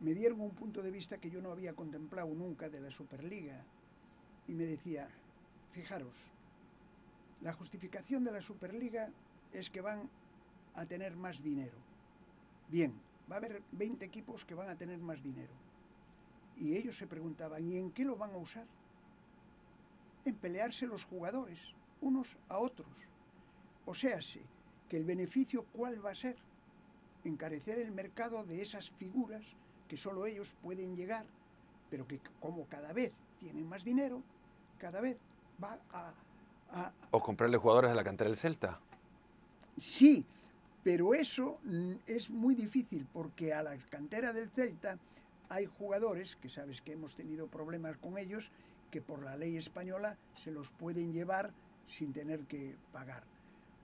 me 0.00 0.14
dieron 0.14 0.40
un 0.40 0.50
punto 0.50 0.82
de 0.82 0.90
vista 0.90 1.18
que 1.18 1.30
yo 1.30 1.40
no 1.40 1.50
había 1.50 1.72
contemplado 1.72 2.32
nunca 2.34 2.68
de 2.68 2.80
la 2.80 2.90
Superliga 2.90 3.64
y 4.46 4.52
me 4.52 4.64
decía, 4.64 5.08
fijaros, 5.72 6.14
la 7.40 7.54
justificación 7.54 8.24
de 8.24 8.32
la 8.32 8.42
Superliga 8.42 9.08
es 9.52 9.70
que 9.70 9.80
van 9.80 10.08
a 10.74 10.84
tener 10.84 11.16
más 11.16 11.42
dinero. 11.42 11.78
Bien, 12.68 12.92
va 13.30 13.36
a 13.36 13.38
haber 13.38 13.62
20 13.72 14.04
equipos 14.04 14.44
que 14.44 14.54
van 14.54 14.68
a 14.68 14.76
tener 14.76 14.98
más 14.98 15.22
dinero. 15.22 15.67
Y 16.58 16.76
ellos 16.76 16.96
se 16.96 17.06
preguntaban, 17.06 17.70
¿y 17.70 17.76
en 17.76 17.92
qué 17.92 18.04
lo 18.04 18.16
van 18.16 18.32
a 18.32 18.36
usar? 18.36 18.66
En 20.24 20.34
pelearse 20.34 20.86
los 20.86 21.04
jugadores, 21.04 21.58
unos 22.00 22.36
a 22.48 22.58
otros. 22.58 22.88
O 23.86 23.94
sea, 23.94 24.18
que 24.88 24.96
el 24.96 25.04
beneficio 25.04 25.64
cuál 25.72 26.04
va 26.04 26.10
a 26.10 26.14
ser? 26.14 26.36
Encarecer 27.24 27.78
el 27.78 27.92
mercado 27.92 28.44
de 28.44 28.62
esas 28.62 28.90
figuras 28.90 29.44
que 29.88 29.96
solo 29.96 30.26
ellos 30.26 30.52
pueden 30.62 30.96
llegar, 30.96 31.24
pero 31.90 32.06
que 32.06 32.20
como 32.40 32.66
cada 32.66 32.92
vez 32.92 33.12
tienen 33.38 33.68
más 33.68 33.84
dinero, 33.84 34.22
cada 34.78 35.00
vez 35.00 35.16
va 35.62 35.78
a... 35.92 36.92
o 37.10 37.20
comprarle 37.20 37.56
jugadores 37.56 37.90
a 37.90 37.94
la 37.94 38.04
cantera 38.04 38.28
del 38.28 38.36
Celta. 38.36 38.80
Sí, 39.76 40.24
pero 40.82 41.14
eso 41.14 41.58
mm, 41.64 41.92
es 42.06 42.30
muy 42.30 42.54
difícil 42.54 43.06
porque 43.12 43.52
a 43.52 43.62
la 43.62 43.76
cantera 43.90 44.32
del 44.32 44.50
Celta 44.50 44.98
hay 45.48 45.66
jugadores, 45.66 46.36
que 46.36 46.48
sabes 46.48 46.80
que 46.82 46.92
hemos 46.92 47.14
tenido 47.14 47.46
problemas 47.46 47.96
con 47.96 48.18
ellos, 48.18 48.50
que 48.90 49.00
por 49.00 49.22
la 49.22 49.36
ley 49.36 49.56
española 49.56 50.16
se 50.42 50.50
los 50.50 50.70
pueden 50.72 51.12
llevar 51.12 51.52
sin 51.86 52.12
tener 52.12 52.40
que 52.40 52.76
pagar. 52.92 53.22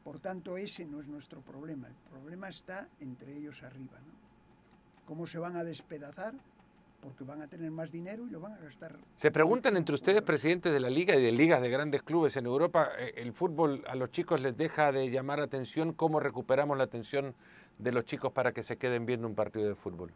Por 0.02 0.20
tanto, 0.20 0.56
ese 0.58 0.84
no 0.84 1.00
es 1.00 1.06
nuestro 1.06 1.40
problema. 1.40 1.88
El 1.88 1.94
problema 2.10 2.48
está 2.48 2.88
entre 3.00 3.36
ellos 3.36 3.62
arriba. 3.62 3.98
¿Cómo 5.06 5.26
se 5.26 5.38
van 5.38 5.56
a 5.56 5.64
despedazar? 5.64 6.34
Porque 7.00 7.24
van 7.24 7.42
a 7.42 7.48
tener 7.48 7.70
más 7.70 7.90
dinero 7.90 8.26
y 8.26 8.30
lo 8.30 8.40
van 8.40 8.52
a 8.52 8.58
gastar. 8.58 8.96
Se 9.16 9.30
preguntan 9.30 9.76
entre 9.76 9.94
ustedes, 9.94 10.22
presidentes 10.22 10.72
de 10.72 10.80
la 10.80 10.88
liga 10.88 11.14
y 11.14 11.22
de 11.22 11.32
ligas 11.32 11.60
de 11.60 11.68
grandes 11.68 12.02
clubes 12.02 12.36
en 12.36 12.46
Europa, 12.46 12.90
eh, 12.98 13.14
¿el 13.16 13.32
fútbol 13.32 13.84
a 13.86 13.94
los 13.94 14.10
chicos 14.10 14.40
les 14.40 14.56
deja 14.56 14.92
de 14.92 15.10
llamar 15.10 15.40
atención? 15.40 15.92
¿Cómo 15.92 16.20
recuperamos 16.20 16.78
la 16.78 16.84
atención 16.84 17.34
de 17.78 17.92
los 17.92 18.04
chicos 18.04 18.32
para 18.32 18.52
que 18.52 18.62
se 18.62 18.76
queden 18.76 19.04
viendo 19.04 19.26
un 19.26 19.34
partido 19.34 19.68
de 19.68 19.74
fútbol? 19.74 20.12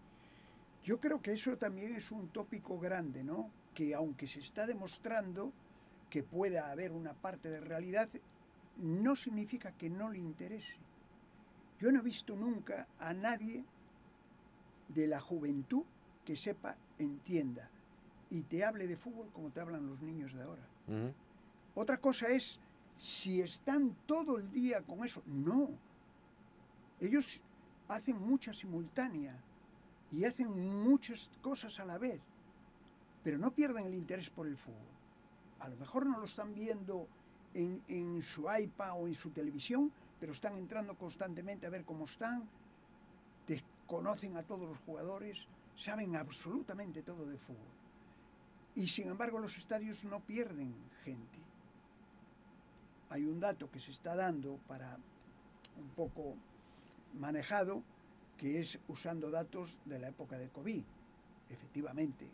Yo 0.89 0.99
creo 0.99 1.21
que 1.21 1.33
eso 1.33 1.55
también 1.59 1.95
es 1.95 2.11
un 2.11 2.29
tópico 2.29 2.79
grande, 2.79 3.23
¿no? 3.23 3.51
Que 3.75 3.95
aunque 3.95 4.27
se 4.27 4.41
está 4.41 4.67
demostrando 4.67 5.53
que 6.09 6.23
pueda 6.23 6.71
haber 6.71 6.93
una 6.93 7.13
parte 7.13 7.51
de 7.51 7.61
realidad, 7.61 8.09
no 8.79 9.15
significa 9.15 9.73
que 9.73 9.91
no 9.91 10.09
le 10.09 10.19
interese. 10.19 10.79
Yo 11.79 11.93
no 11.93 12.01
he 12.01 12.03
visto 12.03 12.35
nunca 12.35 12.89
a 12.99 13.13
nadie 13.13 13.67
de 14.89 15.07
la 15.07 15.21
juventud 15.21 15.85
que 16.25 16.39
sepa, 16.39 16.79
entienda 16.99 17.69
y 18.31 18.41
te 18.45 18.65
hable 18.65 18.87
de 18.87 18.97
fútbol 18.97 19.29
como 19.35 19.51
te 19.51 19.61
hablan 19.61 19.87
los 19.87 20.01
niños 20.01 20.33
de 20.33 20.43
ahora. 20.43 20.67
Otra 21.75 21.99
cosa 21.99 22.29
es 22.29 22.59
si 22.97 23.43
están 23.43 23.95
todo 24.07 24.39
el 24.39 24.51
día 24.53 24.81
con 24.81 25.05
eso. 25.05 25.23
No. 25.27 25.69
Ellos 26.99 27.43
hacen 27.89 28.19
mucha 28.19 28.55
simultánea 28.55 29.39
y 30.13 30.25
hacen 30.25 30.51
muchas 30.85 31.31
cosas 31.43 31.79
a 31.81 31.85
la 31.85 31.99
vez, 31.99 32.21
pero 33.23 33.39
no 33.39 33.51
pierden 33.51 33.87
el 33.87 33.95
interés 33.95 34.31
por 34.31 34.47
el 34.47 34.57
fútbol. 34.57 34.79
A 35.61 35.69
lo 35.69 35.77
mejor 35.77 36.07
no 36.07 36.19
lo 36.19 36.27
están 36.27 36.55
viendo 36.55 37.07
en, 37.55 37.83
en 37.89 38.23
su 38.23 38.47
iPad 38.51 39.01
o 39.01 39.09
en 39.09 39.15
su 39.15 39.31
televisión, 39.31 39.93
pero 40.21 40.33
están 40.33 40.57
entrando 40.57 40.97
constantemente 40.97 41.67
a 41.67 41.71
ver 41.71 41.85
cómo 41.85 42.05
están, 42.05 42.49
conocen 43.89 44.37
a 44.37 44.43
todos 44.43 44.69
los 44.69 44.79
jugadores, 44.81 45.39
saben 45.75 46.15
absolutamente 46.15 47.03
todo 47.03 47.27
de 47.27 47.39
fútbol. 47.39 47.73
Y 48.77 48.87
sin 48.87 49.09
embargo 49.09 49.41
los 49.41 49.57
estadios 49.57 50.05
no 50.05 50.21
pierden 50.21 50.75
gente. 51.03 51.39
Hay 53.11 53.25
un 53.25 53.41
dato 53.41 53.71
que 53.71 53.81
se 53.81 53.91
está 53.91 54.15
dando 54.15 54.59
para 54.69 54.99
un 55.79 55.89
poco 55.97 56.35
manejado, 57.15 57.83
que 58.39 58.61
es 58.61 58.79
usando 58.89 59.31
datos 59.31 59.79
de 59.85 59.99
la 59.99 60.09
época 60.09 60.39
de 60.39 60.49
COVID. 60.49 60.83
Efectivamente, 61.51 62.27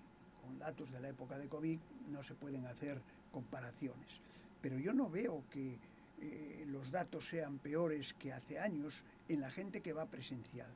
con 0.42 0.58
datos 0.58 0.92
de 0.92 1.00
la 1.00 1.08
época 1.08 1.38
de 1.38 1.48
COVID 1.48 1.78
no 2.10 2.22
se 2.22 2.34
pueden 2.34 2.66
hacer 2.66 3.00
comparaciones. 3.32 4.20
Pero 4.60 4.78
yo 4.78 4.92
no 4.92 5.10
veo 5.10 5.42
que 5.50 5.78
eh, 6.20 6.64
los 6.68 6.90
datos 6.90 7.26
sean 7.26 7.58
peores 7.58 8.14
que 8.14 8.32
hace 8.32 8.58
años 8.58 9.02
en 9.28 9.40
la 9.40 9.50
gente 9.50 9.80
que 9.80 9.92
va 9.92 10.06
presencial 10.06 10.70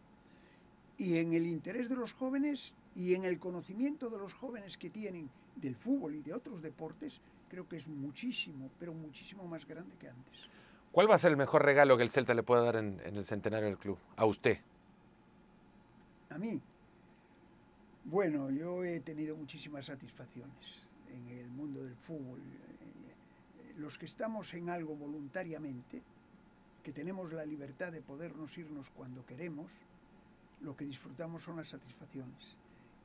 y 0.98 1.18
en 1.18 1.32
el 1.32 1.46
interés 1.46 1.88
de 1.88 1.96
los 1.96 2.12
jóvenes 2.12 2.74
y 2.96 3.14
en 3.14 3.24
el 3.24 3.38
conocimiento 3.38 4.10
de 4.10 4.18
los 4.18 4.34
jóvenes 4.34 4.76
que 4.76 4.90
tienen 4.90 5.30
del 5.54 5.76
fútbol 5.76 6.16
y 6.16 6.22
de 6.22 6.34
otros 6.34 6.60
deportes, 6.60 7.20
creo 7.48 7.68
que 7.68 7.76
es 7.76 7.86
muchísimo, 7.86 8.68
pero 8.78 8.92
muchísimo 8.92 9.46
más 9.46 9.66
grande 9.66 9.94
que 9.98 10.08
antes. 10.08 10.50
¿Cuál 10.90 11.08
va 11.08 11.14
a 11.14 11.18
ser 11.18 11.30
el 11.30 11.36
mejor 11.36 11.64
regalo 11.64 11.96
que 11.96 12.02
el 12.02 12.10
Celta 12.10 12.34
le 12.34 12.42
pueda 12.42 12.62
dar 12.62 12.76
en, 12.76 13.00
el 13.04 13.24
centenario 13.24 13.66
del 13.66 13.78
club? 13.78 13.98
A 14.16 14.24
usted. 14.26 14.58
A 16.30 16.38
mí. 16.38 16.60
Bueno, 18.04 18.50
yo 18.50 18.84
he 18.84 19.00
tenido 19.00 19.36
muchísimas 19.36 19.86
satisfacciones 19.86 20.86
en 21.10 21.28
el 21.38 21.48
mundo 21.48 21.82
del 21.82 21.96
fútbol. 21.96 22.40
Los 23.76 23.98
que 23.98 24.06
estamos 24.06 24.52
en 24.54 24.70
algo 24.70 24.96
voluntariamente, 24.96 26.02
que 26.82 26.92
tenemos 26.92 27.32
la 27.32 27.44
libertad 27.44 27.92
de 27.92 28.02
podernos 28.02 28.56
irnos 28.58 28.90
cuando 28.90 29.24
queremos, 29.24 29.70
lo 30.60 30.76
que 30.76 30.84
disfrutamos 30.84 31.42
son 31.42 31.56
las 31.56 31.68
satisfacciones. 31.68 32.56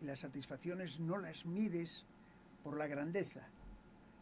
Y 0.02 0.06
las 0.06 0.20
satisfacciones 0.20 1.00
no 1.00 1.18
las 1.18 1.46
mides 1.46 2.06
por 2.64 2.78
la 2.78 2.88
grandeza, 2.88 3.42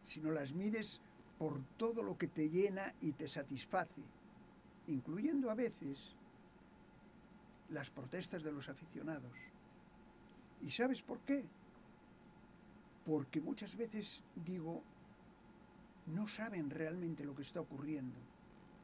sino 0.04 0.32
las 0.32 0.54
mides 0.54 1.00
por 1.38 1.60
todo 1.78 2.04
lo 2.04 2.18
que 2.18 2.28
te 2.28 2.50
llena 2.50 2.94
y 3.02 3.14
te 3.14 3.28
satisface, 3.28 4.02
incluyendo 4.88 5.50
a 5.50 5.56
veces 5.56 6.16
las 7.72 7.90
protestas 7.90 8.44
de 8.44 8.52
los 8.52 8.70
aficionados. 8.70 9.32
¿Y 10.62 10.70
sabes 10.70 11.02
por 11.02 11.20
qué? 11.20 11.44
Porque 13.06 13.42
muchas 13.42 13.76
veces 13.76 14.22
digo, 14.36 14.84
no 16.08 16.28
saben 16.28 16.70
realmente 16.70 17.24
lo 17.24 17.36
que 17.36 17.42
está 17.42 17.62
ocurriendo. 17.62 18.16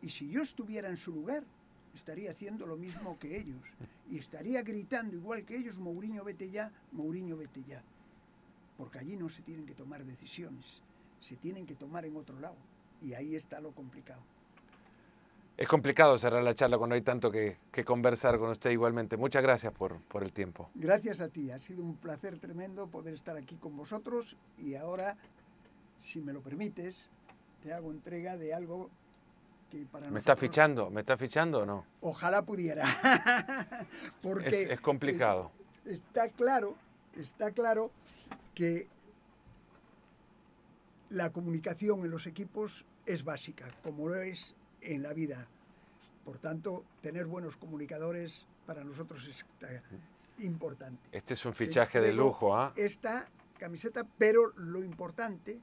Y 0.01 0.09
si 0.09 0.29
yo 0.29 0.41
estuviera 0.41 0.89
en 0.89 0.97
su 0.97 1.11
lugar, 1.11 1.43
estaría 1.93 2.31
haciendo 2.31 2.65
lo 2.65 2.77
mismo 2.77 3.17
que 3.19 3.37
ellos 3.37 3.61
y 4.09 4.17
estaría 4.17 4.61
gritando 4.61 5.15
igual 5.15 5.43
que 5.45 5.57
ellos, 5.57 5.77
Mourinho 5.77 6.23
vete 6.23 6.49
ya, 6.49 6.71
Mourinho 6.91 7.35
vete 7.37 7.63
ya. 7.63 7.83
Porque 8.77 8.99
allí 8.99 9.17
no 9.17 9.29
se 9.29 9.41
tienen 9.41 9.65
que 9.65 9.73
tomar 9.73 10.03
decisiones, 10.05 10.81
se 11.19 11.35
tienen 11.35 11.65
que 11.65 11.75
tomar 11.75 12.05
en 12.05 12.15
otro 12.15 12.39
lado 12.39 12.57
y 13.01 13.13
ahí 13.13 13.35
está 13.35 13.59
lo 13.59 13.71
complicado. 13.71 14.21
Es 15.57 15.67
complicado 15.67 16.17
cerrar 16.19 16.43
la 16.43 16.53
charla 16.53 16.77
cuando 16.77 16.95
hay 16.95 17.01
tanto 17.01 17.31
que, 17.31 17.57
conversar 17.83 18.37
con 18.37 18.51
usted 18.51 18.69
igualmente. 18.69 19.17
Muchas 19.17 19.41
gracias 19.41 19.73
por, 19.73 19.99
por 20.01 20.23
el 20.23 20.31
tiempo. 20.31 20.69
Gracias 20.75 21.19
a 21.19 21.29
ti, 21.29 21.49
ha 21.49 21.57
sido 21.57 21.83
un 21.83 21.97
placer 21.97 22.37
tremendo 22.37 22.87
poder 22.87 23.15
estar 23.15 23.35
aquí 23.35 23.55
con 23.55 23.75
vosotros 23.75 24.37
y 24.59 24.75
ahora, 24.75 25.17
si 25.99 26.21
me 26.21 26.31
lo 26.31 26.41
permites, 26.41 27.09
te 27.63 27.73
hago 27.73 27.91
entrega 27.91 28.37
de 28.37 28.53
algo 28.53 28.91
¿Me 30.09 30.19
está 30.19 30.35
fichando? 30.35 30.89
¿Me 30.89 31.01
está 31.01 31.17
fichando 31.17 31.59
o 31.59 31.65
no? 31.65 31.85
Ojalá 32.01 32.41
pudiera. 32.43 32.85
Porque 34.21 34.63
es, 34.71 34.79
complicado. 34.79 35.51
Está 35.85 36.29
claro, 36.29 36.75
está 37.17 37.51
claro 37.51 37.91
que 38.55 38.87
la 41.09 41.31
comunicación 41.31 42.05
en 42.05 42.11
los 42.11 42.27
equipos 42.27 42.85
es 43.05 43.23
básica, 43.23 43.67
como 43.83 44.07
lo 44.07 44.21
es 44.21 44.55
en 44.81 45.03
la 45.03 45.13
vida. 45.13 45.47
Por 46.25 46.39
tanto, 46.39 46.83
tener 47.01 47.25
buenos 47.25 47.57
comunicadores 47.57 48.45
para 48.65 48.83
nosotros 48.83 49.27
es 49.27 49.45
importante. 50.39 51.01
Este 51.11 51.33
es 51.33 51.45
un 51.45 51.53
fichaje 51.53 52.01
de 52.01 52.13
lujo, 52.13 52.55
¿ah? 52.55 52.73
Esta 52.75 53.29
camiseta, 53.57 54.05
pero 54.17 54.53
lo 54.55 54.83
importante 54.83 55.59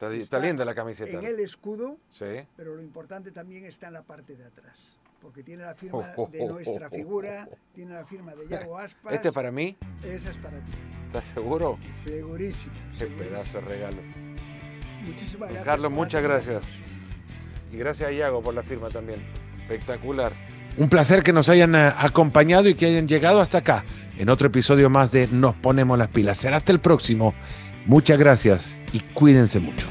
Está, 0.00 0.38
linda 0.38 0.64
la 0.64 0.74
camiseta. 0.74 1.10
En 1.10 1.24
el 1.24 1.40
escudo, 1.40 1.98
sí. 2.10 2.46
pero 2.56 2.76
lo 2.76 2.82
importante 2.82 3.32
también 3.32 3.64
está 3.64 3.88
en 3.88 3.94
la 3.94 4.02
parte 4.02 4.36
de 4.36 4.44
atrás. 4.44 4.78
Porque 5.20 5.42
tiene 5.42 5.64
la 5.64 5.74
firma 5.74 6.14
de 6.30 6.46
nuestra 6.46 6.88
figura, 6.88 7.48
tiene 7.74 7.94
la 7.94 8.06
firma 8.06 8.34
de 8.34 8.46
Yago 8.46 8.78
Aspas. 8.78 9.12
¿Este 9.12 9.28
es 9.28 9.34
para 9.34 9.50
mí? 9.50 9.76
Esa 10.04 10.30
es 10.30 10.38
para 10.38 10.58
ti. 10.60 10.70
¿Estás 11.06 11.24
seguro? 11.34 11.78
Segurísimo. 12.04 12.74
Qué 12.96 13.06
pedazo 13.06 13.58
de 13.58 13.64
regalo. 13.66 14.02
Muchísimas 15.02 15.48
gracias. 15.48 15.64
Carlos, 15.64 15.90
muchas 15.90 16.22
gracias. 16.22 16.97
Y 17.72 17.76
gracias 17.76 18.08
a 18.08 18.12
Yago 18.12 18.42
por 18.42 18.54
la 18.54 18.62
firma 18.62 18.88
también. 18.88 19.20
Espectacular. 19.62 20.32
Un 20.76 20.88
placer 20.88 21.22
que 21.22 21.32
nos 21.32 21.48
hayan 21.48 21.74
eh, 21.74 21.92
acompañado 21.96 22.68
y 22.68 22.74
que 22.74 22.86
hayan 22.86 23.08
llegado 23.08 23.40
hasta 23.40 23.58
acá 23.58 23.84
en 24.16 24.28
otro 24.28 24.48
episodio 24.48 24.90
más 24.90 25.12
de 25.12 25.28
Nos 25.28 25.54
Ponemos 25.56 25.98
las 25.98 26.08
Pilas. 26.08 26.38
Será 26.38 26.56
hasta 26.56 26.72
el 26.72 26.80
próximo. 26.80 27.34
Muchas 27.86 28.18
gracias 28.18 28.78
y 28.92 29.00
cuídense 29.00 29.60
mucho. 29.60 29.86